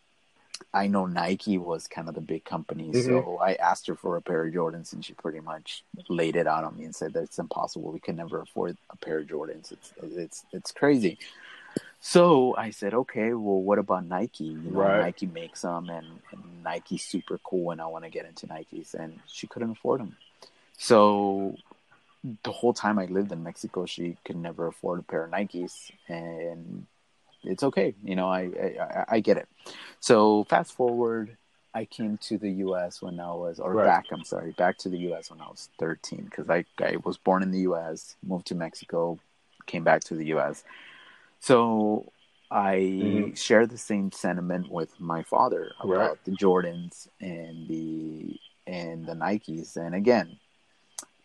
[0.74, 3.02] I know Nike was kind of the big company, mm-hmm.
[3.02, 6.48] so I asked her for a pair of Jordans, and she pretty much laid it
[6.48, 7.92] out on me and said that it's impossible.
[7.92, 9.72] We can never afford a pair of Jordans.
[9.72, 11.18] It's it's it's crazy.
[12.04, 14.46] So I said, okay, well, what about Nike?
[14.46, 15.02] You know, right.
[15.02, 18.96] Nike makes them, and, and Nike's super cool, and I want to get into Nikes,
[18.96, 20.18] and she couldn't afford them.
[20.80, 21.56] So
[22.42, 25.92] the whole time I lived in Mexico, she could never afford a pair of Nikes,
[26.08, 26.88] and
[27.44, 27.94] it's okay.
[28.04, 28.50] You know, I
[28.82, 29.48] I, I get it.
[30.00, 31.38] So fast forward,
[31.76, 33.04] I came to the U.S.
[33.04, 33.86] when I was, or right.
[33.86, 34.06] back.
[34.12, 35.30] I'm sorry, back to the U.S.
[35.30, 39.20] when I was 13, because I I was born in the U.S., moved to Mexico,
[39.68, 40.64] came back to the U.S
[41.42, 42.12] so
[42.52, 43.34] I mm-hmm.
[43.34, 46.26] share the same sentiment with my father about right.
[46.26, 49.76] the Jordans and the and the Nikes.
[49.76, 50.38] And again,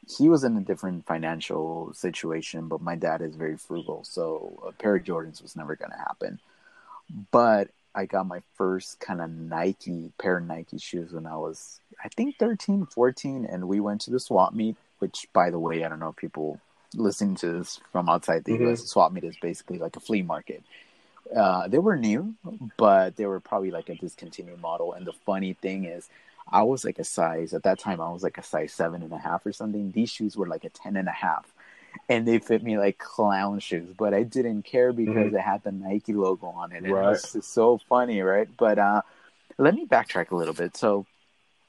[0.08, 4.72] he was in a different financial situation, but my dad is very frugal, so a
[4.72, 6.40] pair of Jordans was never going to happen.
[7.30, 11.80] But I got my first kind of Nike pair of Nike shoes when I was
[12.02, 15.84] I think 13, 14 and we went to the swap meet, which by the way,
[15.84, 16.58] I don't know if people
[16.94, 18.72] listening to this from outside the mm-hmm.
[18.72, 20.62] US, swap meet is basically like a flea market.
[21.34, 22.34] Uh, they were new,
[22.76, 24.92] but they were probably like a discontinued model.
[24.92, 26.08] And the funny thing is,
[26.50, 28.00] I was like a size at that time.
[28.00, 29.90] I was like a size seven and a half or something.
[29.90, 31.52] These shoes were like a ten and a half,
[32.08, 33.92] and they fit me like clown shoes.
[33.98, 35.36] But I didn't care because mm-hmm.
[35.36, 36.84] it had the Nike logo on it.
[36.84, 37.16] And right.
[37.16, 38.48] It was so funny, right?
[38.56, 39.02] But uh,
[39.58, 40.76] let me backtrack a little bit.
[40.76, 41.06] So,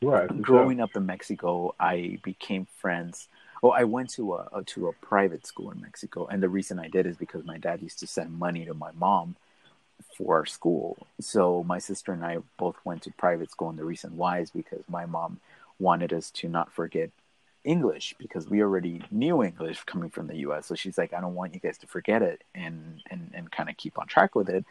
[0.04, 0.84] right, growing sure.
[0.84, 3.28] up in Mexico, I became friends
[3.62, 6.88] well, I went to a, to a private school in Mexico, and the reason I
[6.88, 9.36] did is because my dad used to send money to my mom
[10.18, 10.98] for school.
[11.20, 14.52] So my sister and I both went to private school, and the reason why is
[14.52, 15.40] because my mom
[15.80, 17.10] wanted us to not forget
[17.64, 20.68] English because we already knew English coming from the U.S.
[20.68, 23.70] So she's like, I don't want you guys to forget it, and and and kind
[23.70, 24.66] of keep on track with it.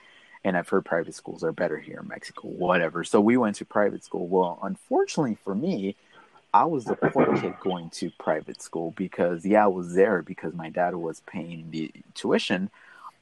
[0.45, 3.03] And I've heard private schools are better here in Mexico, whatever.
[3.03, 4.29] So we went to private school.
[4.29, 5.97] Well, unfortunately for me,
[6.53, 10.55] I was the poor kid going to private school because yeah, I was there because
[10.55, 12.71] my dad was paying the tuition,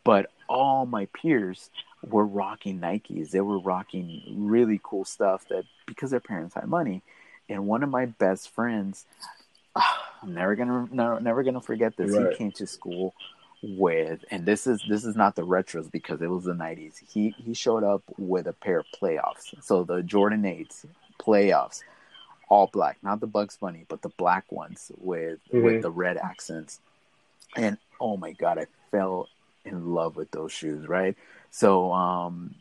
[0.05, 1.71] but all my peers
[2.03, 3.31] were rocking Nikes.
[3.31, 7.03] They were rocking really cool stuff that because their parents had money.
[7.49, 9.05] And one of my best friends,
[9.77, 12.13] I'm never gonna never, never gonna forget this.
[12.13, 12.31] Right.
[12.31, 13.15] He came to school
[13.63, 17.01] with, and this is this is not the retros because it was the 90s.
[17.09, 20.87] He he showed up with a pair of playoffs, so the Jordan Eights
[21.21, 21.83] playoffs
[22.49, 25.65] all black, not the Bugs Bunny, but the black ones with mm-hmm.
[25.65, 26.81] with the red accents.
[27.57, 29.29] And oh my god, I fell
[29.65, 31.17] in love with those shoes, right?
[31.51, 32.55] So um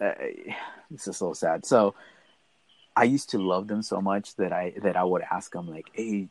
[0.00, 0.56] I,
[0.90, 1.64] this is so sad.
[1.64, 1.94] So
[2.96, 5.86] I used to love them so much that I that I would ask him like,
[5.92, 6.28] "Hey,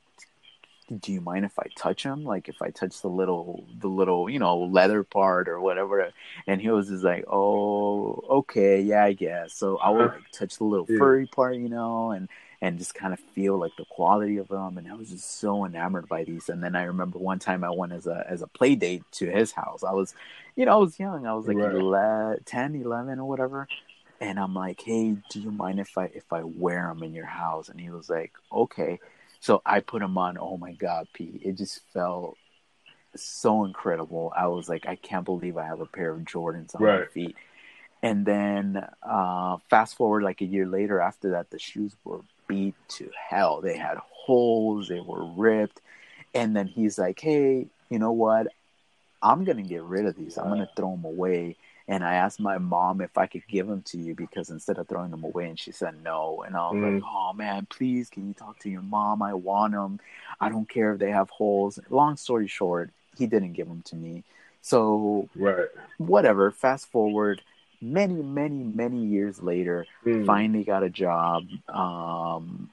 [1.00, 2.24] do you mind if I touch him?
[2.24, 6.12] Like if I touch the little the little you know leather part or whatever?"
[6.46, 10.58] And he was just like, "Oh, okay, yeah, I guess." So I would like touch
[10.58, 12.30] the little furry part, you know, and
[12.62, 14.78] and just kind of feel like the quality of them.
[14.78, 16.47] And I was just so enamored by these.
[16.47, 19.26] And then I remember one time I went as a as a play date to
[19.26, 19.84] his house.
[19.84, 20.14] I was,
[20.55, 21.26] you know, I was young.
[21.26, 21.74] I was like right.
[21.74, 23.68] 11, 10, 11 or whatever.
[24.20, 27.26] And I'm like, hey, do you mind if I if I wear them in your
[27.26, 27.70] house?
[27.70, 28.99] And he was like, okay.
[29.39, 30.38] So I put them on.
[30.39, 31.41] Oh my God, Pete!
[31.43, 32.38] It just felt
[33.16, 34.32] so incredible.
[34.36, 36.99] I was like, I can't believe I have a pair of Jordans on right.
[36.99, 37.36] my feet.
[38.03, 42.22] And then uh, fast forward like a year later, after that, the shoes were
[42.52, 43.62] beat to hell.
[43.62, 45.82] They had holes, they were ripped.
[46.34, 48.47] And then he's like, hey, you know what?
[49.22, 50.38] I'm going to get rid of these.
[50.38, 51.58] I'm going to throw them away
[51.91, 54.88] and I asked my mom if I could give them to you because instead of
[54.88, 56.41] throwing them away, and she said no.
[56.47, 56.93] And I was mm.
[56.95, 59.22] like, oh man, please, can you talk to your mom?
[59.22, 59.99] I want them.
[60.39, 61.80] I don't care if they have holes.
[61.89, 64.24] Long story short, he didn't give them to me.
[64.62, 65.68] So, right.
[65.97, 66.52] whatever.
[66.52, 67.41] Fast forward,
[67.82, 70.26] many, many, many years later, mm.
[70.26, 71.44] finally got a job.
[71.68, 72.70] Um,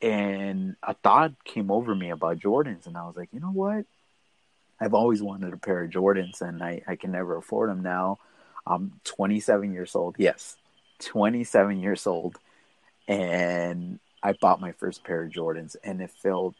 [0.00, 3.84] and a thought came over me about Jordans, and I was like, you know what?
[4.80, 8.18] I've always wanted a pair of Jordans, and I, I can never afford them now.
[8.66, 10.16] I'm 27 years old.
[10.18, 10.56] Yes,
[11.00, 12.38] 27 years old.
[13.08, 16.54] And I bought my first pair of Jordans and it felt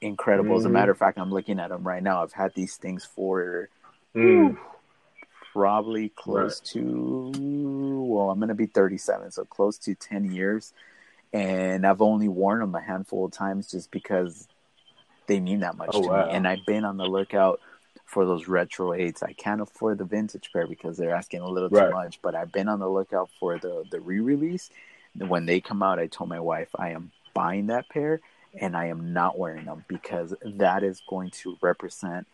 [0.00, 0.50] incredible.
[0.50, 0.58] Mm-hmm.
[0.58, 2.22] As a matter of fact, I'm looking at them right now.
[2.22, 3.68] I've had these things for
[4.14, 4.56] mm.
[5.56, 6.82] Probably close right.
[6.82, 7.32] to,
[8.06, 10.74] well, I'm going to be 37, so close to 10 years.
[11.32, 14.48] And I've only worn them a handful of times just because
[15.26, 16.26] they mean that much oh, to wow.
[16.26, 16.32] me.
[16.32, 17.60] And I've been on the lookout
[18.04, 19.22] for those retro eights.
[19.22, 21.88] I can't afford the vintage pair because they're asking a little right.
[21.88, 22.20] too much.
[22.22, 24.70] But I've been on the lookout for the the re-release.
[25.16, 28.20] When they come out, I told my wife I am buying that pair
[28.58, 32.26] and I am not wearing them because that is going to represent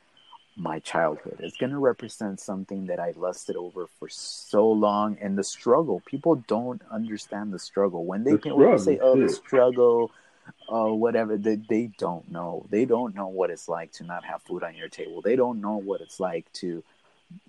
[0.56, 1.36] my childhood.
[1.38, 6.02] It's going to represent something that I lusted over for so long and the struggle.
[6.04, 10.10] People don't understand the struggle when they, the can, when they say, "Oh, the struggle."
[10.72, 14.42] uh, whatever they, they don't know they don't know what it's like to not have
[14.42, 16.82] food on your table they don't know what it's like to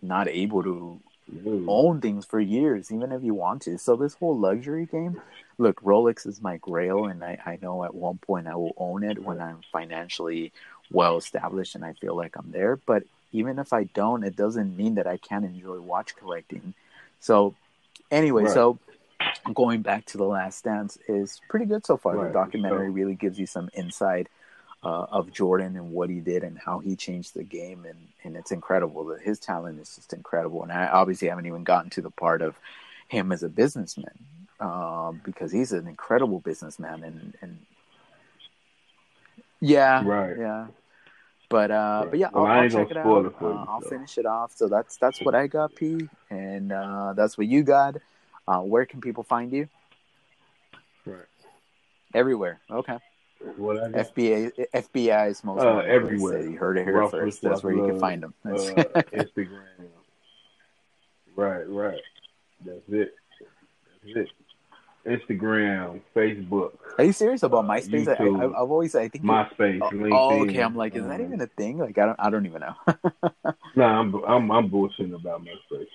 [0.02, 1.00] not able to
[1.32, 1.66] mm.
[1.68, 5.22] own things for years even if you want to so this whole luxury game
[5.58, 9.04] look rolex is my grail and I, I know at one point i will own
[9.04, 10.52] it when i'm financially
[10.94, 14.78] well established and i feel like i'm there but even if i don't it doesn't
[14.78, 16.74] mean that i can't enjoy watch collecting
[17.20, 17.54] so
[18.12, 18.54] anyway right.
[18.54, 18.78] so
[19.54, 22.28] going back to the last dance is pretty good so far right.
[22.28, 24.28] the documentary really gives you some insight
[24.84, 28.36] uh, of jordan and what he did and how he changed the game and, and
[28.36, 32.02] it's incredible that his talent is just incredible and i obviously haven't even gotten to
[32.02, 32.56] the part of
[33.08, 34.18] him as a businessman
[34.60, 37.60] um, because he's an incredible businessman and, and
[39.60, 40.68] yeah right yeah
[41.54, 43.26] but uh, but yeah, well, I'll, I'll check it out.
[43.26, 44.54] It uh, I'll finish it off.
[44.56, 47.98] So that's that's what I got, P, and uh, that's what you got.
[48.48, 49.70] Uh, where can people find you?
[51.06, 51.28] Right.
[52.16, 52.60] Everywhere.
[52.72, 52.98] Okay.
[53.58, 56.42] What FBI FBI is most uh, everywhere.
[56.42, 57.44] You heard it here first.
[57.44, 58.34] That's where you can find them.
[58.44, 59.62] uh, Instagram.
[61.36, 62.02] Right, right.
[62.66, 63.14] That's it.
[64.04, 64.30] That's it.
[65.06, 66.74] Instagram, Facebook.
[66.98, 68.06] Are you serious about MySpace?
[68.06, 69.80] YouTube, I, have always I think MySpace.
[69.82, 70.60] Oh, LinkedIn, oh, okay.
[70.62, 71.78] I'm like, is that um, even a thing?
[71.78, 72.76] Like, I don't, I don't even know.
[72.86, 75.88] no, nah, I'm, I'm, I'm bullshitting about MySpace.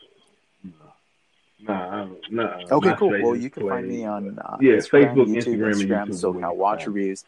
[1.61, 2.61] Nah, nah.
[2.71, 3.11] Okay, cool.
[3.11, 6.87] Well, you can find me on uh, yeah, Instagram, Facebook, YouTube, Instagram, Instagram SoCal Watch
[6.87, 7.25] Reviews,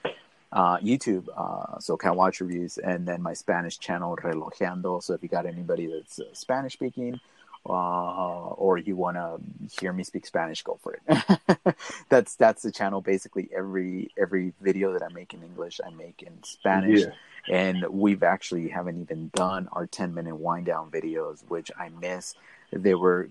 [0.52, 5.02] uh, YouTube, uh, SoCal Watch Reviews, and then my Spanish channel Relojeando.
[5.02, 7.18] So if you got anybody that's uh, Spanish speaking,
[7.66, 9.38] uh, or you want to
[9.80, 11.76] hear me speak Spanish, go for it.
[12.08, 13.00] that's that's the channel.
[13.00, 17.00] Basically, every every video that I make in English, I make in Spanish.
[17.00, 17.12] Yeah.
[17.48, 22.34] And we've actually haven't even done our 10 minute wind down videos, which I miss.
[22.70, 23.30] They were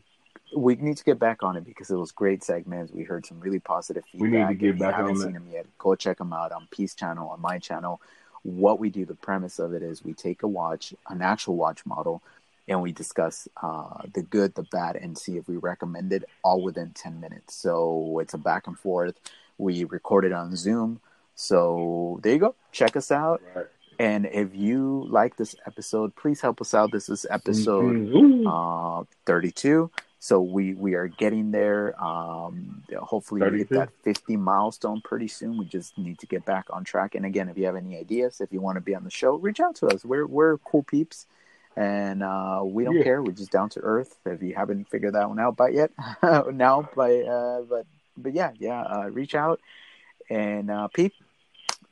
[0.55, 2.91] we need to get back on it because it was great segments.
[2.91, 4.32] We heard some really positive feedback.
[4.32, 6.95] We need to get back on seen them yet, go check them out on Pete's
[6.95, 8.01] Channel on my channel.
[8.43, 11.86] What we do, the premise of it is we take a watch, an actual watch
[11.86, 12.21] model,
[12.70, 16.61] and we discuss uh, the good, the bad, and see if we recommend it all
[16.61, 17.55] within ten minutes.
[17.55, 19.20] So it's a back and forth.
[19.57, 21.01] We record it on Zoom.
[21.36, 22.55] So there you go.
[22.72, 23.41] Check us out.
[23.55, 23.65] Right.
[23.99, 26.91] And if you like this episode, please help us out.
[26.91, 28.47] This is episode mm-hmm.
[28.47, 29.91] uh, 32.
[30.20, 32.01] So we we are getting there.
[32.01, 35.57] Um, hopefully, we hit that 50 milestone pretty soon.
[35.57, 37.15] We just need to get back on track.
[37.15, 39.36] And again, if you have any ideas, if you want to be on the show,
[39.36, 40.03] reach out to us.
[40.03, 41.26] We're we're cool peeps,
[41.80, 43.03] and uh, we don't yeah.
[43.03, 43.23] care.
[43.23, 44.17] We're just down to earth.
[44.25, 45.91] If you haven't figured that one out by yet,
[46.51, 47.86] now, by uh, but
[48.17, 49.61] but yeah, yeah, uh, reach out.
[50.30, 51.14] And uh, Pete,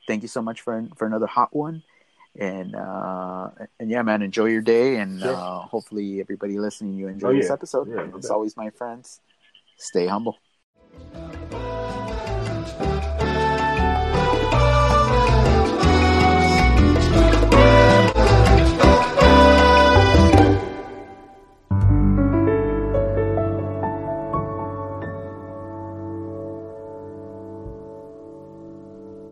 [0.05, 1.83] thank you so much for for another hot one
[2.37, 3.49] and uh,
[3.79, 5.33] and yeah, man, enjoy your day, and sure.
[5.33, 7.89] uh, hopefully everybody listening, you enjoy oh, this episode.
[7.89, 9.21] Yeah, As always, my friends,
[9.77, 10.37] stay humble.